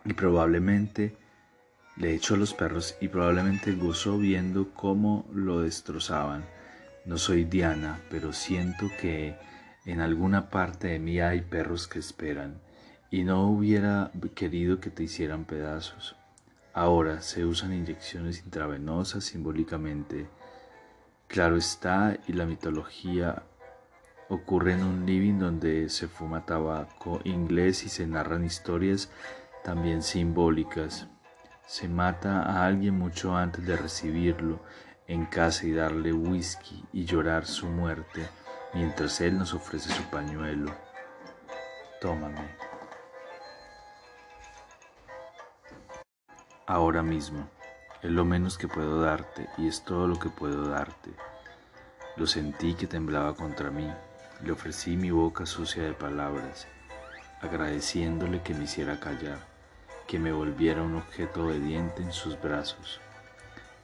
Y 0.04 0.12
probablemente 0.12 1.16
le 1.98 2.14
echó 2.14 2.36
a 2.36 2.38
los 2.38 2.54
perros 2.54 2.96
y 3.02 3.08
probablemente 3.08 3.74
gozó 3.74 4.18
viendo 4.18 4.74
cómo 4.74 5.26
lo 5.34 5.62
destrozaban 5.62 6.44
no 7.08 7.18
soy 7.18 7.46
Diana, 7.46 8.02
pero 8.10 8.34
siento 8.34 8.90
que 9.00 9.38
en 9.86 10.02
alguna 10.02 10.50
parte 10.50 10.90
de 10.90 11.00
mí 11.00 11.22
hay 11.22 11.40
perros 11.40 11.88
que 11.88 12.00
esperan 12.00 12.60
y 13.10 13.24
no 13.24 13.48
hubiera 13.48 14.12
querido 14.36 14.82
que 14.82 14.90
te 14.90 15.04
hicieran 15.04 15.46
pedazos. 15.46 16.18
Ahora 16.74 17.22
se 17.22 17.46
usan 17.46 17.72
inyecciones 17.72 18.44
intravenosas 18.44 19.24
simbólicamente. 19.24 20.28
Claro 21.30 21.56
está, 21.56 22.18
y 22.28 22.34
la 22.34 22.46
mitología 22.46 23.44
ocurre 24.28 24.74
en 24.74 24.84
un 24.84 25.06
living 25.06 25.40
donde 25.40 25.88
se 25.88 26.10
fuma 26.10 26.46
tabaco 26.46 27.22
inglés 27.24 27.86
y 27.86 27.90
se 27.90 28.06
narran 28.06 28.44
historias 28.44 29.10
también 29.64 30.04
simbólicas. 30.04 31.08
Se 31.68 31.90
mata 31.90 32.44
a 32.44 32.66
alguien 32.66 32.98
mucho 32.98 33.36
antes 33.36 33.66
de 33.66 33.76
recibirlo 33.76 34.62
en 35.06 35.26
casa 35.26 35.66
y 35.66 35.74
darle 35.74 36.14
whisky 36.14 36.82
y 36.94 37.04
llorar 37.04 37.46
su 37.46 37.68
muerte 37.68 38.26
mientras 38.74 39.20
Él 39.20 39.38
nos 39.38 39.54
ofrece 39.54 39.94
su 39.94 40.04
pañuelo. 40.04 40.74
Tómame. 42.00 42.56
Ahora 46.66 47.04
mismo, 47.04 47.50
es 48.02 48.12
lo 48.12 48.24
menos 48.24 48.58
que 48.58 48.70
puedo 48.70 49.02
darte 49.02 49.50
y 49.58 49.68
es 49.68 49.84
todo 49.84 50.08
lo 50.08 50.18
que 50.18 50.30
puedo 50.30 50.70
darte. 50.70 51.12
Lo 52.16 52.28
sentí 52.28 52.76
que 52.76 52.88
temblaba 52.88 53.36
contra 53.36 53.72
mí. 53.72 53.92
Le 54.42 54.54
ofrecí 54.54 54.96
mi 54.96 55.12
boca 55.12 55.46
sucia 55.46 55.84
de 55.84 55.94
palabras, 55.94 56.66
agradeciéndole 57.42 58.42
que 58.42 58.54
me 58.54 58.64
hiciera 58.64 59.00
callar, 59.00 59.57
que 60.08 60.20
me 60.20 60.32
volviera 60.32 60.82
un 60.82 60.96
objeto 60.96 61.44
obediente 61.44 62.02
en 62.02 62.14
sus 62.14 62.42
brazos 62.42 63.02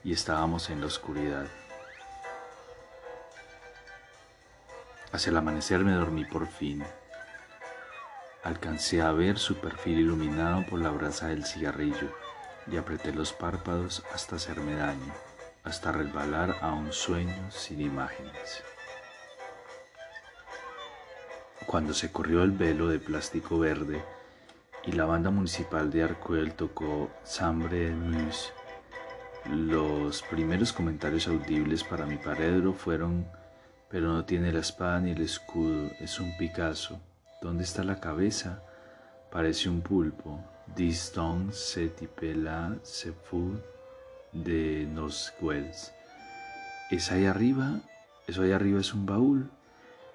y 0.02 0.12
estábamos 0.12 0.70
en 0.70 0.80
la 0.80 0.86
oscuridad. 0.86 1.46
Hacia 5.12 5.30
el 5.30 5.36
amanecer 5.36 5.80
me 5.80 5.92
dormí 5.92 6.24
por 6.24 6.46
fin. 6.46 6.82
Alcancé 8.42 9.02
a 9.02 9.12
ver 9.12 9.38
su 9.38 9.56
perfil 9.56 10.00
iluminado 10.00 10.64
por 10.66 10.80
la 10.80 10.90
brasa 10.90 11.28
del 11.28 11.44
cigarrillo 11.44 12.08
y 12.70 12.78
apreté 12.78 13.12
los 13.12 13.32
párpados 13.32 14.02
hasta 14.12 14.36
hacerme 14.36 14.76
daño, 14.76 15.12
hasta 15.62 15.92
resbalar 15.92 16.56
a 16.62 16.72
un 16.72 16.92
sueño 16.92 17.50
sin 17.50 17.82
imágenes. 17.82 18.62
Cuando 21.66 21.92
se 21.92 22.10
corrió 22.10 22.42
el 22.42 22.52
velo 22.52 22.88
de 22.88 22.98
plástico 22.98 23.58
verde 23.58 24.02
y 24.86 24.92
la 24.92 25.04
banda 25.06 25.30
municipal 25.30 25.90
de 25.90 26.02
Arcuel 26.02 26.54
tocó 26.54 27.10
Sambre 27.22 27.90
de 27.90 27.94
Muse, 27.94 28.52
los 29.50 30.22
primeros 30.22 30.72
comentarios 30.72 31.28
audibles 31.28 31.84
para 31.84 32.06
mi 32.06 32.16
paredro 32.16 32.72
fueron, 32.72 33.26
pero 33.90 34.08
no 34.08 34.24
tiene 34.24 34.52
la 34.52 34.60
espada 34.60 35.00
ni 35.00 35.10
el 35.12 35.20
escudo, 35.20 35.90
es 36.00 36.18
un 36.18 36.36
Picasso. 36.36 37.00
¿Dónde 37.42 37.64
está 37.64 37.84
la 37.84 38.00
cabeza? 38.00 38.62
Parece 39.30 39.68
un 39.68 39.82
pulpo. 39.82 40.40
Dis 40.74 41.12
donc 41.14 41.52
se 41.52 41.88
type 41.88 42.34
se 42.82 43.12
fout 43.12 43.62
de 44.32 44.86
nos 44.90 45.32
gueules. 45.38 45.92
¿Es 46.90 47.12
ahí 47.12 47.26
arriba? 47.26 47.80
¿Eso 48.26 48.42
ahí 48.42 48.52
arriba 48.52 48.80
es 48.80 48.94
un 48.94 49.04
baúl? 49.04 49.50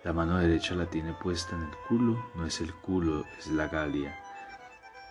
La 0.03 0.13
mano 0.13 0.38
derecha 0.38 0.73
la 0.73 0.88
tiene 0.88 1.13
puesta 1.13 1.55
en 1.55 1.63
el 1.63 1.77
culo, 1.88 2.25
no 2.36 2.45
es 2.45 2.62
el 2.62 2.73
culo, 2.73 3.25
es 3.38 3.47
la 3.47 3.67
galia. 3.67 4.17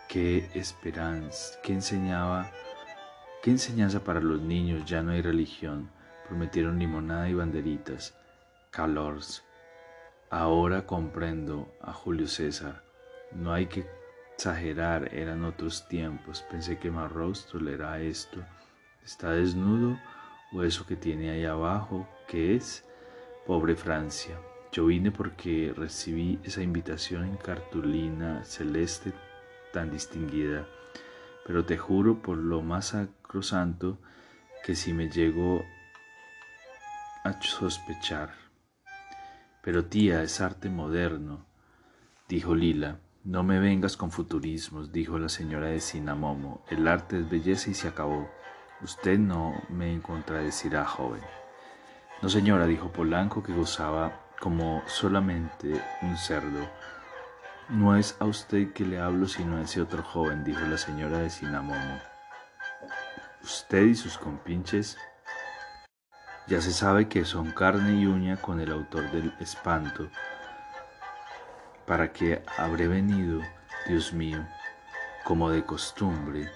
Qué 0.08 0.48
esperanza, 0.54 1.58
qué 1.62 1.74
enseñaba, 1.74 2.50
qué 3.42 3.50
enseñanza 3.50 4.04
para 4.04 4.20
los 4.20 4.40
niños, 4.40 4.86
ya 4.86 5.02
no 5.02 5.12
hay 5.12 5.20
religión. 5.20 5.90
Prometieron 6.26 6.78
limonada 6.78 7.28
y 7.28 7.34
banderitas, 7.34 8.16
calors. 8.70 9.44
Ahora 10.30 10.86
comprendo 10.86 11.70
a 11.82 11.92
Julio 11.92 12.26
César. 12.26 12.82
No 13.32 13.52
hay 13.52 13.66
que 13.66 13.86
exagerar, 14.32 15.14
eran 15.14 15.44
otros 15.44 15.86
tiempos. 15.88 16.42
Pensé 16.50 16.78
que 16.78 16.90
Marrose 16.90 17.46
tolera 17.52 18.00
esto. 18.00 18.42
¿Está 19.04 19.32
desnudo? 19.32 19.98
¿O 20.54 20.62
eso 20.62 20.86
que 20.86 20.96
tiene 20.96 21.32
ahí 21.32 21.44
abajo? 21.44 22.08
¿Qué 22.26 22.56
es? 22.56 22.82
Pobre 23.46 23.76
Francia. 23.76 24.40
Yo 24.72 24.86
vine 24.86 25.10
porque 25.10 25.74
recibí 25.76 26.40
esa 26.44 26.62
invitación 26.62 27.26
en 27.26 27.36
cartulina 27.36 28.42
celeste 28.44 29.12
tan 29.72 29.90
distinguida, 29.90 30.66
pero 31.46 31.64
te 31.64 31.78
juro 31.78 32.20
por 32.20 32.36
lo 32.36 32.62
más 32.62 32.88
sacrosanto 32.88 33.98
que 34.64 34.74
si 34.74 34.92
me 34.92 35.08
llego 35.08 35.64
a 37.24 37.40
sospechar. 37.42 38.34
Pero 39.62 39.84
tía, 39.84 40.22
es 40.22 40.40
arte 40.40 40.68
moderno, 40.70 41.44
dijo 42.28 42.54
Lila. 42.54 43.00
No 43.24 43.42
me 43.42 43.58
vengas 43.58 43.96
con 43.96 44.10
futurismos, 44.10 44.92
dijo 44.92 45.18
la 45.18 45.28
señora 45.28 45.66
de 45.66 45.80
Sinamomo. 45.80 46.64
El 46.70 46.88
arte 46.88 47.18
es 47.18 47.28
belleza 47.28 47.68
y 47.70 47.74
se 47.74 47.88
acabó. 47.88 48.30
Usted 48.80 49.18
no 49.18 49.54
me 49.68 50.00
contradecirá, 50.00 50.84
joven. 50.84 51.20
No, 52.22 52.28
señora, 52.28 52.66
dijo 52.66 52.90
Polanco, 52.90 53.42
que 53.42 53.52
gozaba 53.52 54.20
como 54.40 54.82
solamente 54.86 55.82
un 56.02 56.16
cerdo. 56.16 56.68
No 57.68 57.96
es 57.96 58.16
a 58.18 58.24
usted 58.24 58.72
que 58.72 58.86
le 58.86 58.98
hablo, 58.98 59.28
sino 59.28 59.58
a 59.58 59.60
ese 59.60 59.82
otro 59.82 60.02
joven, 60.02 60.42
dijo 60.42 60.60
la 60.60 60.78
señora 60.78 61.18
de 61.18 61.28
Sinamomo. 61.28 62.00
Usted 63.42 63.82
y 63.82 63.94
sus 63.94 64.16
compinches 64.16 64.96
ya 66.46 66.62
se 66.62 66.72
sabe 66.72 67.08
que 67.08 67.26
son 67.26 67.50
carne 67.50 68.00
y 68.00 68.06
uña 68.06 68.38
con 68.38 68.58
el 68.60 68.72
autor 68.72 69.10
del 69.10 69.34
espanto. 69.38 70.08
¿Para 71.86 72.10
qué 72.10 72.42
habré 72.56 72.88
venido, 72.88 73.42
Dios 73.86 74.14
mío? 74.14 74.46
Como 75.24 75.50
de 75.50 75.62
costumbre, 75.62 76.50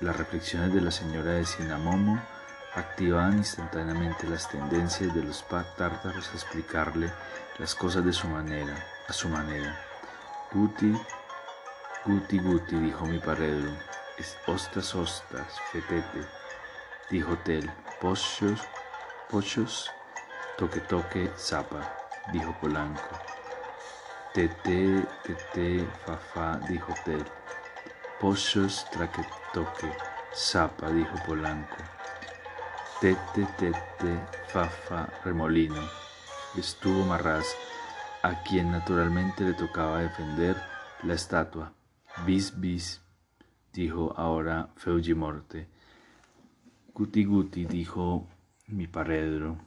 las 0.00 0.16
reflexiones 0.16 0.72
de 0.72 0.82
la 0.82 0.92
señora 0.92 1.32
de 1.32 1.46
Sinamomo 1.46 2.22
activaban 2.76 3.38
instantáneamente 3.38 4.28
las 4.28 4.48
tendencias 4.48 5.12
de 5.12 5.24
los 5.24 5.44
tártaros 5.48 6.28
a 6.28 6.34
explicarle 6.34 7.10
las 7.58 7.74
cosas 7.74 8.04
de 8.04 8.12
su 8.12 8.28
manera, 8.28 8.76
a 9.08 9.12
su 9.12 9.28
manera. 9.28 9.93
Guti, 10.54 10.96
guti, 12.06 12.38
guti, 12.38 12.76
dijo 12.76 13.06
mi 13.06 13.18
paredro. 13.18 13.72
Es 14.16 14.36
ostas, 14.46 14.94
ostas, 14.94 15.58
fetete, 15.72 16.28
dijo 17.10 17.36
Tel. 17.38 17.68
Pochos, 18.00 18.60
pochos, 19.28 19.90
toque, 20.56 20.78
toque, 20.82 21.32
zapa, 21.36 21.80
dijo 22.32 22.54
Polanco. 22.60 23.18
Tete, 24.32 25.04
tete, 25.24 25.88
fa, 26.06 26.16
fa, 26.16 26.56
dijo 26.68 26.94
Tel. 27.04 27.24
Pochos, 28.20 28.86
traque, 28.92 29.26
toque, 29.52 29.90
zapa, 30.32 30.88
dijo 30.90 31.16
Polanco. 31.26 31.82
Tete, 33.00 33.44
tete, 33.58 34.20
fa, 34.52 34.68
fa, 34.68 35.08
remolino. 35.24 35.82
Estuvo 36.56 37.04
Marraz 37.04 37.44
a 38.24 38.42
quien 38.42 38.70
naturalmente 38.70 39.44
le 39.44 39.52
tocaba 39.52 40.00
defender 40.00 40.56
la 41.02 41.12
estatua. 41.12 41.74
Bis, 42.24 42.58
bis, 42.58 43.02
dijo 43.70 44.14
ahora 44.16 44.70
Feugimorte. 44.76 45.68
Guti, 46.94 47.24
guti, 47.26 47.66
dijo 47.66 48.26
mi 48.68 48.86
paredro. 48.86 49.58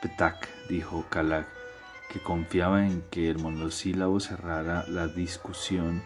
Petak, 0.00 0.48
dijo 0.70 1.04
Kalak, 1.10 1.48
que 2.08 2.20
confiaba 2.20 2.86
en 2.86 3.02
que 3.10 3.28
el 3.28 3.38
monosílabo 3.38 4.20
cerrara 4.20 4.86
la 4.88 5.06
discusión. 5.06 6.02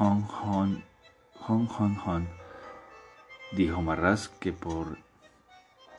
Hon, 0.00 0.26
hon, 0.42 0.82
hon, 1.46 1.68
hon, 1.78 1.96
hon, 2.04 2.28
dijo 3.52 3.82
Marraz, 3.82 4.26
que 4.40 4.52
por 4.52 4.98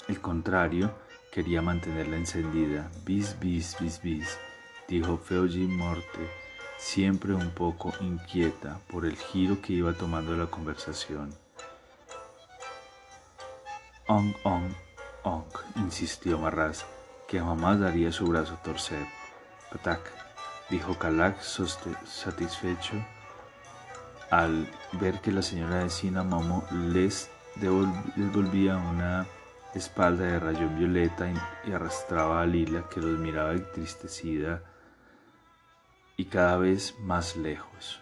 el 0.09 0.19
contrario, 0.19 1.04
Quería 1.35 1.61
mantenerla 1.61 2.15
encendida. 2.15 2.89
Bis, 3.03 3.37
bis, 3.37 3.75
bis, 3.77 4.01
bis, 4.01 4.39
dijo 4.87 5.17
Feuji 5.17 5.67
Morte, 5.67 6.29
siempre 6.77 7.33
un 7.33 7.49
poco 7.49 7.91
inquieta 7.99 8.79
por 8.87 9.05
el 9.05 9.17
giro 9.17 9.61
que 9.61 9.73
iba 9.73 9.91
tomando 9.91 10.33
la 10.37 10.45
conversación. 10.45 11.35
Ong, 14.07 14.33
ong, 14.43 14.73
ong, 15.23 15.43
insistió 15.75 16.39
Marraz, 16.39 16.85
que 17.27 17.41
jamás 17.41 17.81
daría 17.81 18.13
su 18.13 18.25
brazo 18.27 18.53
a 18.53 18.63
torcer. 18.63 19.05
Patak, 19.73 20.09
dijo 20.69 20.97
Kalak 20.97 21.41
satisfecho 21.41 22.95
al 24.29 24.71
ver 24.93 25.19
que 25.19 25.33
la 25.33 25.41
señora 25.41 25.79
de 25.79 25.89
Sinamomo 25.89 26.65
les 26.93 27.29
devolvía 27.57 28.77
una 28.77 29.27
espalda 29.75 30.25
de 30.25 30.39
rayón 30.39 30.77
violeta 30.77 31.27
y 31.65 31.71
arrastraba 31.71 32.41
a 32.41 32.45
Lila 32.45 32.87
que 32.89 33.01
los 33.01 33.19
miraba 33.19 33.51
entristecida 33.51 34.63
y 36.17 36.25
cada 36.25 36.57
vez 36.57 36.95
más 37.01 37.35
lejos. 37.35 38.01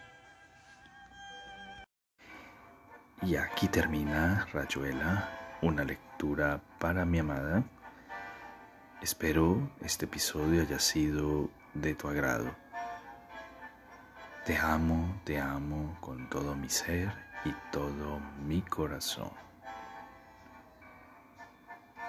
Y 3.24 3.38
aquí 3.38 3.68
termina 3.68 4.48
Rayuela, 4.54 5.58
una 5.62 5.84
lectura 5.84 6.62
para 6.80 7.06
mi 7.06 7.20
amada. 7.20 7.64
Espero 9.02 9.72
este 9.82 10.06
episodio 10.06 10.62
haya 10.62 10.80
sido 10.80 11.50
de 11.74 11.96
tu 11.96 12.08
agrado. 12.08 12.54
Te 14.46 14.58
amo, 14.58 15.22
te 15.24 15.40
amo 15.40 15.98
con 16.02 16.30
todo 16.30 16.54
mi 16.54 16.70
ser 16.70 17.14
y 17.46 17.54
todo 17.72 18.20
mi 18.46 18.62
corazón. 18.62 19.43